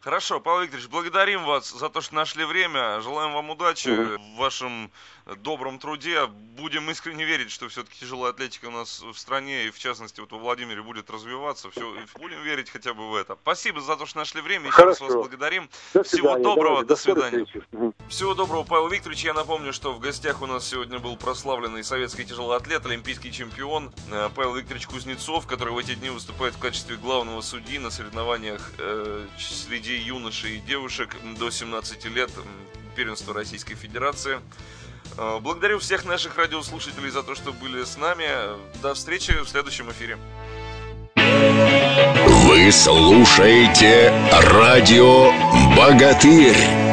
Хорошо, 0.00 0.38
Павел 0.40 0.62
Викторович, 0.62 0.88
благодарим 0.88 1.44
вас 1.44 1.70
за 1.70 1.88
то, 1.88 2.00
что 2.00 2.14
нашли 2.14 2.44
время. 2.44 3.00
Желаем 3.00 3.32
вам 3.32 3.50
удачи 3.50 3.88
угу. 3.88 4.22
в 4.22 4.36
вашем 4.36 4.90
добром 5.36 5.78
труде. 5.78 6.26
Будем 6.26 6.90
искренне 6.90 7.24
верить, 7.24 7.50
что 7.50 7.68
все-таки 7.68 7.98
тяжелая 8.00 8.32
атлетика 8.32 8.66
у 8.66 8.70
нас 8.70 9.02
в 9.02 9.16
стране 9.16 9.66
и 9.66 9.70
в 9.70 9.78
частности 9.78 10.20
вот 10.20 10.32
во 10.32 10.38
Владимире 10.38 10.82
будет 10.82 11.10
развиваться. 11.10 11.70
Все, 11.70 11.96
будем 12.18 12.42
верить 12.42 12.70
хотя 12.70 12.92
бы 12.92 13.10
в 13.10 13.14
это. 13.14 13.38
Спасибо 13.42 13.80
за 13.80 13.96
то, 13.96 14.04
что 14.06 14.18
нашли 14.18 14.42
время. 14.42 14.68
Еще 14.68 14.84
раз 14.84 15.00
вас 15.00 15.14
благодарим. 15.14 15.70
До 15.94 16.02
Всего 16.02 16.36
доброго, 16.36 16.84
до 16.84 16.96
свидания. 16.96 17.46
Угу. 17.72 17.94
Всего 18.08 18.34
доброго, 18.34 18.64
Павел 18.64 18.88
Викторович. 18.88 19.24
Я 19.24 19.32
напомню, 19.32 19.72
что 19.72 19.92
в 19.94 20.00
гостях 20.00 20.42
у 20.42 20.46
нас 20.46 20.68
сегодня 20.68 20.98
был 20.98 21.16
прославленный 21.16 21.82
советский 21.82 22.26
тяжелый 22.26 22.56
атлет, 22.58 22.84
олимпийский 22.84 23.32
чемпион 23.32 23.92
э, 24.10 24.28
Павел 24.34 24.54
Викторович 24.54 24.86
Кузнецов, 24.86 25.46
который 25.46 25.72
в 25.72 25.78
эти 25.78 25.94
дни 25.94 26.10
выступает 26.10 26.54
в 26.54 26.58
качестве 26.58 26.96
главного 26.96 27.40
судьи 27.40 27.78
на 27.78 27.90
соревнованиях 27.90 28.72
э, 28.78 29.26
среди 29.64 29.96
юношей 29.96 30.56
и 30.56 30.60
девушек 30.60 31.16
до 31.38 31.50
17 31.50 32.04
лет 32.06 32.30
первенства 32.94 33.32
Российской 33.32 33.74
Федерации. 33.74 34.40
Э, 35.16 35.38
благодарю 35.40 35.78
всех 35.78 36.04
наших 36.04 36.36
радиослушателей 36.36 37.10
за 37.10 37.22
то, 37.22 37.34
что 37.34 37.52
были 37.52 37.84
с 37.84 37.96
нами. 37.96 38.26
До 38.82 38.94
встречи 38.94 39.32
в 39.32 39.48
следующем 39.48 39.90
эфире. 39.90 40.18
Вы 41.16 42.70
слушаете 42.70 44.12
радио 44.30 45.32
«Богатырь». 45.76 46.83